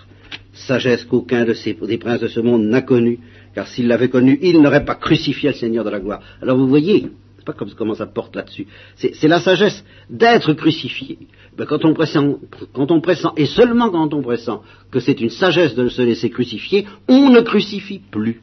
[0.57, 3.20] sagesse qu'aucun des princes de ce monde n'a connue,
[3.54, 6.20] car s'il l'avait connue, il n'aurait pas crucifié le Seigneur de la gloire.
[6.42, 8.66] Alors vous voyez, c'est pas comme comment ça porte là-dessus.
[8.96, 11.18] C'est la sagesse d'être crucifié.
[11.57, 16.02] Ben, quand on pressent, et seulement quand on pressent que c'est une sagesse de se
[16.02, 18.42] laisser crucifier, on ne crucifie plus.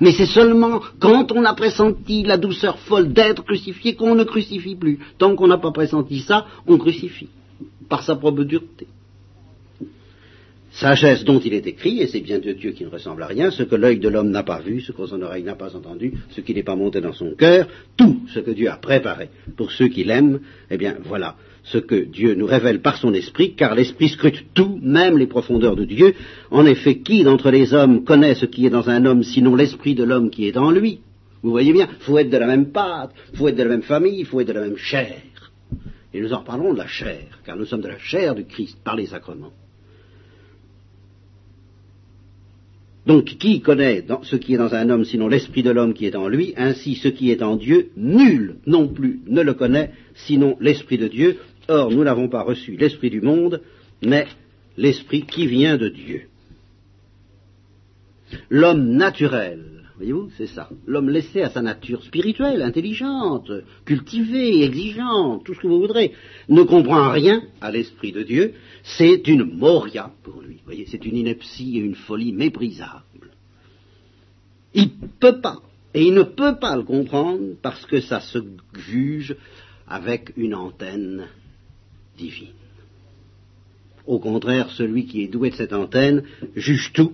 [0.00, 4.76] Mais c'est seulement quand on a pressenti la douceur folle d'être crucifié qu'on ne crucifie
[4.76, 5.00] plus.
[5.18, 7.28] Tant qu'on n'a pas pressenti ça, on crucifie,
[7.88, 8.86] par sa propre dureté
[10.72, 13.50] sagesse dont il est écrit, et c'est bien de Dieu qui ne ressemble à rien,
[13.50, 16.14] ce que l'œil de l'homme n'a pas vu, ce que son oreille n'a pas entendu,
[16.30, 19.70] ce qui n'est pas monté dans son cœur, tout ce que Dieu a préparé pour
[19.70, 23.74] ceux qui l'aiment, eh bien voilà ce que Dieu nous révèle par son esprit, car
[23.74, 26.14] l'esprit scrute tout, même les profondeurs de Dieu.
[26.50, 29.94] En effet, qui d'entre les hommes connaît ce qui est dans un homme, sinon l'esprit
[29.94, 31.00] de l'homme qui est en lui?
[31.42, 34.20] Vous voyez bien, faut être de la même pâte, faut être de la même famille,
[34.20, 35.20] il faut être de la même chair.
[36.14, 38.78] Et nous en reparlerons de la chair, car nous sommes de la chair du Christ
[38.84, 39.52] par les sacrements.
[43.06, 46.14] Donc qui connaît ce qui est dans un homme sinon l'esprit de l'homme qui est
[46.14, 50.56] en lui, ainsi ce qui est en Dieu, nul non plus ne le connaît sinon
[50.60, 51.38] l'esprit de Dieu.
[51.68, 53.60] Or nous n'avons pas reçu l'esprit du monde,
[54.02, 54.26] mais
[54.76, 56.28] l'esprit qui vient de Dieu.
[58.50, 60.70] L'homme naturel Voyez-vous, c'est ça.
[60.86, 63.50] L'homme laissé à sa nature spirituelle, intelligente,
[63.84, 66.12] cultivée, exigeante, tout ce que vous voudrez,
[66.48, 68.54] ne comprend rien à l'Esprit de Dieu.
[68.82, 70.60] C'est une moria pour lui.
[70.86, 73.02] C'est une ineptie et une folie méprisable.
[74.74, 75.60] Il ne peut pas,
[75.92, 78.38] et il ne peut pas le comprendre parce que ça se
[78.74, 79.36] juge
[79.86, 81.26] avec une antenne
[82.16, 82.48] divine.
[84.06, 86.24] Au contraire, celui qui est doué de cette antenne
[86.56, 87.12] juge tout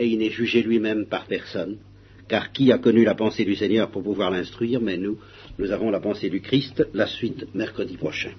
[0.00, 1.76] et il n'est jugé lui-même par personne.
[2.26, 4.80] Car qui a connu la pensée du Seigneur pour pouvoir l'instruire?
[4.80, 5.18] Mais nous,
[5.58, 8.30] nous avons la pensée du Christ, la suite mercredi prochain.